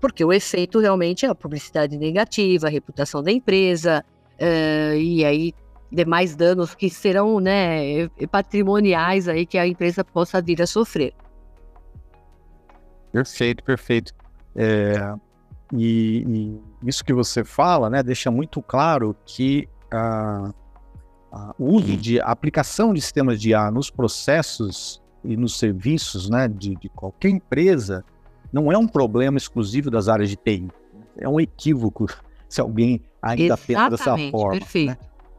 Porque 0.00 0.24
o 0.24 0.32
efeito 0.32 0.78
realmente 0.78 1.26
é 1.26 1.28
a 1.28 1.34
publicidade 1.34 1.96
negativa, 1.98 2.66
a 2.66 2.70
reputação 2.70 3.22
da 3.22 3.30
empresa, 3.30 4.04
eh, 4.38 4.96
e 4.96 5.24
aí 5.24 5.54
demais 5.92 6.36
danos 6.36 6.74
que 6.74 6.88
serão 6.88 7.40
né, 7.40 8.08
patrimoniais 8.30 9.28
aí 9.28 9.44
que 9.44 9.58
a 9.58 9.66
empresa 9.66 10.04
possa 10.04 10.40
vir 10.40 10.62
a 10.62 10.66
sofrer. 10.66 11.12
Perfeito, 13.12 13.64
perfeito. 13.64 14.14
É, 14.54 15.14
e, 15.72 16.24
e, 16.82 16.88
isso 16.88 17.04
que 17.04 17.12
você 17.12 17.44
fala, 17.44 17.90
né, 17.90 18.02
deixa 18.02 18.30
muito 18.30 18.62
claro 18.62 19.16
que 19.26 19.68
a, 19.92 20.52
a, 21.32 21.54
o 21.58 21.74
uso 21.74 21.96
de 21.96 22.20
aplicação 22.20 22.94
de 22.94 23.00
sistemas 23.00 23.40
de 23.40 23.50
IA 23.50 23.70
nos 23.70 23.90
processos 23.90 25.02
e 25.24 25.36
nos 25.36 25.58
serviços, 25.58 26.30
né, 26.30 26.46
de, 26.46 26.76
de 26.76 26.88
qualquer 26.88 27.30
empresa, 27.30 28.04
não 28.52 28.70
é 28.70 28.78
um 28.78 28.86
problema 28.86 29.38
exclusivo 29.38 29.90
das 29.90 30.08
áreas 30.08 30.28
de 30.28 30.36
TI. 30.36 30.68
É 31.16 31.28
um 31.28 31.40
equívoco 31.40 32.06
se 32.48 32.60
alguém 32.60 33.02
ainda 33.22 33.56
pensa 33.56 33.90
dessa 33.90 34.16
forma. 34.30 34.54
Né? 34.54 34.58
Perfeito. 34.60 34.88
Né? 34.88 34.96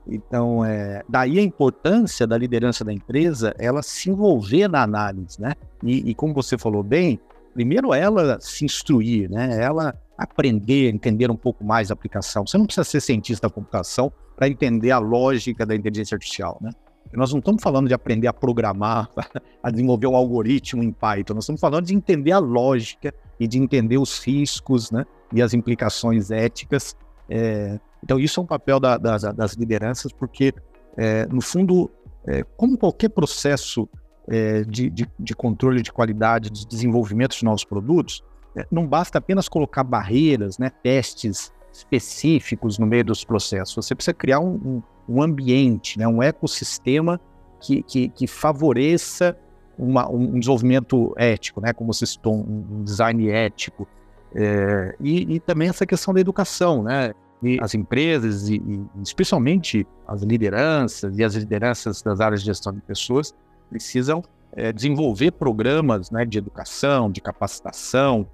Então, 0.08 0.66
é, 0.66 1.04
daí 1.08 1.38
a 1.38 1.42
importância 1.42 2.26
da 2.26 2.38
liderança 2.38 2.84
da 2.84 2.92
empresa, 2.92 3.54
ela 3.58 3.84
se 3.84 4.10
envolver 4.10 4.68
na 4.68 4.82
análise, 4.82 5.40
né? 5.40 5.54
E, 5.84 6.10
e, 6.10 6.16
como 6.16 6.34
você 6.34 6.58
falou 6.58 6.82
bem, 6.82 7.20
primeiro 7.54 7.94
ela 7.94 8.40
se 8.40 8.66
instruir, 8.66 9.30
né? 9.30 9.62
Ela 9.62 9.96
aprender, 10.18 10.90
entender 10.90 11.30
um 11.30 11.36
pouco 11.36 11.64
mais 11.64 11.92
a 11.92 11.94
aplicação. 11.94 12.46
Você 12.46 12.58
não 12.58 12.66
precisa 12.66 12.84
ser 12.84 13.00
cientista 13.00 13.48
da 13.48 13.54
computação 13.54 14.12
para 14.36 14.48
entender 14.48 14.92
a 14.92 15.00
lógica 15.00 15.66
da 15.66 15.76
inteligência 15.76 16.16
artificial, 16.16 16.58
né? 16.62 16.72
Nós 17.14 17.32
não 17.32 17.40
estamos 17.40 17.62
falando 17.62 17.88
de 17.88 17.94
aprender 17.94 18.28
a 18.28 18.34
programar, 18.34 19.10
a 19.62 19.70
desenvolver 19.70 20.08
um 20.08 20.16
algoritmo 20.16 20.84
em 20.84 20.92
Python. 20.92 21.34
Nós 21.34 21.44
estamos 21.44 21.62
falando 21.62 21.86
de 21.86 21.96
entender 21.96 22.32
a 22.32 22.40
lógica 22.40 23.14
e 23.40 23.48
de 23.48 23.58
entender 23.58 23.98
os 23.98 24.20
riscos, 24.20 24.92
né? 24.92 25.06
E 25.34 25.42
as 25.42 25.54
implicações 25.54 26.32
éticas 26.32 26.96
é, 27.34 27.80
então, 28.04 28.20
isso 28.20 28.40
é 28.40 28.44
um 28.44 28.46
papel 28.46 28.80
da, 28.80 28.98
da, 28.98 29.18
das 29.18 29.54
lideranças, 29.54 30.12
porque, 30.12 30.54
é, 30.98 31.26
no 31.28 31.42
fundo, 31.42 31.90
é, 32.28 32.44
como 32.58 32.78
qualquer 32.78 33.10
processo 33.10 33.88
é, 34.28 34.64
de, 34.64 34.90
de, 34.90 35.08
de, 35.18 35.36
controle 35.36 35.82
de 35.82 35.92
qualidade, 35.92 36.50
de 36.50 36.68
desenvolvimento 36.68 37.38
de 37.38 37.46
novos 37.46 37.64
produtos, 37.64 38.24
é, 38.56 38.66
não 38.70 38.86
basta 38.86 39.18
apenas 39.18 39.48
colocar 39.48 39.84
barreiras, 39.84 40.58
né, 40.58 40.70
testes 40.84 41.54
específicos 41.72 42.78
no 42.78 42.86
meio 42.86 43.06
dos 43.06 43.24
processos. 43.24 43.74
Você 43.76 43.96
precisa 43.96 44.14
criar 44.14 44.40
um, 44.42 44.56
um, 44.56 44.84
um 45.08 45.22
ambiente, 45.22 45.98
né, 45.98 46.08
um 46.08 46.22
ecossistema 46.22 47.20
que, 47.60 47.84
que, 47.84 48.10
que 48.10 48.28
favoreça 48.28 49.38
uma, 49.78 50.10
um 50.10 50.40
desenvolvimento 50.40 51.14
ético, 51.18 51.62
né, 51.62 51.74
como 51.74 51.94
você 51.94 52.06
citou, 52.06 52.36
um 52.36 52.84
design 52.84 53.30
ético, 53.30 53.88
é, 54.34 54.96
e, 55.00 55.36
e, 55.36 55.40
também 55.40 55.68
essa 55.68 55.86
questão 55.86 56.14
da 56.14 56.20
educação, 56.20 56.84
né? 56.84 57.14
E 57.44 57.58
as 57.62 57.74
empresas 57.74 58.48
e, 58.48 58.56
e, 58.56 58.86
especialmente 59.04 59.86
as 60.08 60.22
lideranças 60.22 61.18
e 61.18 61.24
as 61.24 61.36
lideranças 61.36 62.02
das 62.02 62.22
áreas 62.22 62.42
de 62.42 62.46
gestão 62.46 62.72
de 62.72 62.80
pessoas 62.82 63.34
precisam 63.70 64.24
é, 64.54 64.72
desenvolver 64.72 65.32
programas 65.32 66.12
né, 66.12 66.26
de 66.26 66.38
educação, 66.38 67.12
de 67.12 67.20
capacitação 67.20 68.28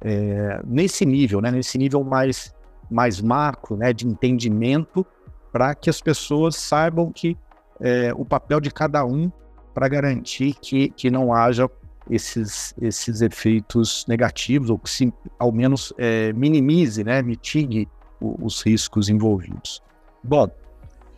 é, 0.00 0.60
nesse 0.64 1.04
nível, 1.04 1.40
né, 1.40 1.50
nesse 1.50 1.76
nível 1.76 2.04
mais, 2.04 2.54
mais 2.90 3.20
macro, 3.20 3.76
né, 3.76 3.92
de 3.92 4.06
entendimento, 4.06 5.04
para 5.52 5.74
que 5.74 5.90
as 5.90 6.00
pessoas 6.00 6.56
saibam 6.56 7.12
que 7.12 7.36
é, 7.80 8.12
o 8.16 8.24
papel 8.24 8.60
de 8.60 8.70
cada 8.70 9.04
um 9.04 9.30
para 9.74 9.86
garantir 9.88 10.54
que, 10.54 10.88
que 10.90 11.10
não 11.10 11.32
haja 11.32 11.68
esses, 12.10 12.74
esses 12.80 13.20
efeitos 13.20 14.04
negativos, 14.08 14.70
ou 14.70 14.78
que 14.78 14.90
se, 14.90 15.12
ao 15.38 15.52
menos 15.52 15.92
é, 15.98 16.32
minimize, 16.32 17.04
né, 17.04 17.22
mitigue 17.22 17.88
o, 18.20 18.44
os 18.44 18.62
riscos 18.62 19.08
envolvidos. 19.08 19.82
Bom, 20.22 20.48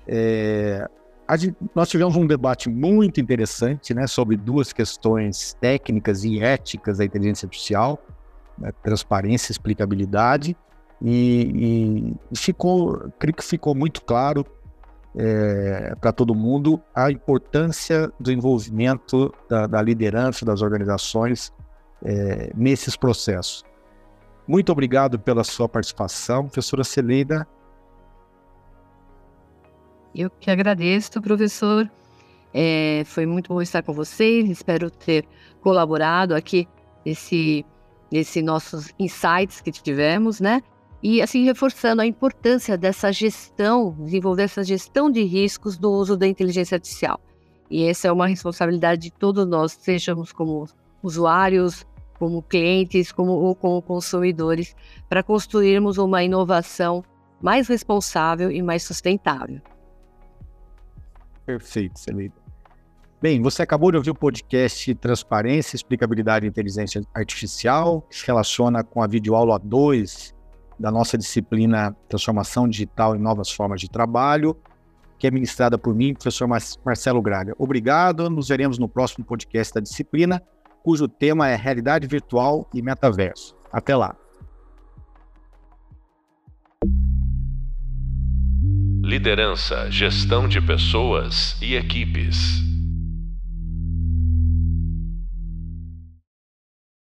é, 0.07 0.87
gente, 1.37 1.57
nós 1.75 1.89
tivemos 1.89 2.17
um 2.17 2.27
debate 2.27 2.69
muito 2.69 3.21
interessante 3.21 3.95
né, 3.95 4.07
sobre 4.07 4.37
duas 4.37 4.73
questões 4.73 5.57
técnicas 5.61 6.25
e 6.25 6.41
éticas 6.41 6.99
da 6.99 7.05
inteligência 7.05 7.47
artificial, 7.47 7.99
né, 8.59 8.73
transparência 8.83 9.51
e 9.51 9.53
explicabilidade, 9.53 10.57
e, 11.07 12.17
e, 12.33 12.37
ficou, 12.37 13.13
creio 13.19 13.35
que 13.35 13.45
ficou 13.45 13.75
muito 13.75 14.03
claro 14.03 14.47
é, 15.15 15.95
para 16.01 16.11
todo 16.13 16.35
mundo 16.35 16.81
a 16.95 17.11
importância 17.11 18.11
do 18.19 18.33
envolvimento 18.33 19.31
da, 19.47 19.67
da 19.67 19.83
liderança 19.83 20.47
das 20.47 20.63
organizações 20.63 21.53
é, 22.03 22.51
nesses 22.57 22.97
processos. 22.97 23.63
Muito 24.49 24.73
obrigado 24.73 25.19
pela 25.19 25.45
sua 25.45 25.69
participação, 25.69 26.45
professora 26.45 26.83
Celeda. 26.83 27.47
Eu 30.15 30.31
que 30.31 30.51
agradeço, 30.51 31.21
professor. 31.21 31.91
É, 32.53 33.03
foi 33.05 33.27
muito 33.27 33.49
bom 33.49 33.61
estar 33.61 33.83
com 33.83 33.93
vocês. 33.93 34.49
Espero 34.49 34.91
ter 34.91 35.27
colaborado 35.61 36.35
aqui 36.35 36.67
nesse, 37.05 37.67
nesse 38.11 38.41
nossos 38.41 38.91
insights 38.99 39.61
que 39.61 39.71
tivemos, 39.71 40.41
né? 40.41 40.63
E 41.05 41.21
assim, 41.21 41.45
reforçando 41.45 42.01
a 42.01 42.07
importância 42.07 42.79
dessa 42.79 43.13
gestão, 43.13 43.95
desenvolver 44.01 44.45
essa 44.45 44.65
gestão 44.65 45.11
de 45.11 45.23
riscos 45.23 45.77
do 45.77 45.93
uso 45.93 46.17
da 46.17 46.27
inteligência 46.27 46.77
artificial. 46.77 47.21
E 47.71 47.85
essa 47.85 48.09
é 48.09 48.13
uma 48.13 48.27
responsabilidade 48.27 49.03
de 49.03 49.13
todos 49.13 49.47
nós, 49.47 49.73
sejamos 49.73 50.33
como 50.33 50.67
usuários, 51.03 51.87
como 52.19 52.43
clientes, 52.43 53.13
como 53.13 53.33
ou 53.33 53.55
como 53.55 53.83
consumidores, 53.83 54.75
para 55.07 55.23
construirmos 55.23 55.99
uma 55.99 56.25
inovação 56.25 57.05
mais 57.39 57.69
responsável 57.69 58.51
e 58.51 58.63
mais 58.63 58.83
sustentável. 58.83 59.61
Perfeito, 61.45 62.01
Celina. 62.01 62.33
Bem, 63.21 63.43
você 63.43 63.61
acabou 63.61 63.91
de 63.91 63.99
ouvir 63.99 64.11
o 64.11 64.15
podcast 64.15 64.95
Transparência, 64.95 65.77
Explicabilidade 65.77 66.47
e 66.47 66.49
Inteligência 66.49 67.03
Artificial, 67.13 68.01
que 68.09 68.17
se 68.17 68.27
relaciona 68.27 68.83
com 68.83 69.03
a 69.03 69.07
videoaula 69.07 69.59
2 69.59 70.34
da 70.79 70.91
nossa 70.91 71.17
disciplina 71.17 71.97
Transformação 72.09 72.69
Digital 72.69 73.15
e 73.17 73.19
Novas 73.19 73.51
Formas 73.51 73.81
de 73.81 73.89
Trabalho, 73.89 74.57
que 75.19 75.27
é 75.27 75.31
ministrada 75.31 75.79
por 75.79 75.95
mim, 75.95 76.15
professor 76.15 76.49
Marcelo 76.85 77.23
Graga. 77.23 77.55
Obrigado, 77.59 78.29
nos 78.29 78.49
veremos 78.49 78.79
no 78.79 78.89
próximo 78.89 79.25
podcast 79.25 79.75
da 79.75 79.81
disciplina, 79.81 80.43
cujo 80.83 81.09
tema 81.09 81.49
é 81.49 81.57
Realidade 81.57 82.07
Virtual 82.07 82.69
e 82.75 82.83
Metaverso. 82.83 83.57
Até 83.73 83.97
lá. 83.97 84.17
Liderança, 89.03 89.91
gestão 89.91 90.49
de 90.49 90.61
pessoas 90.61 91.57
e 91.61 91.75
equipes. 91.75 92.74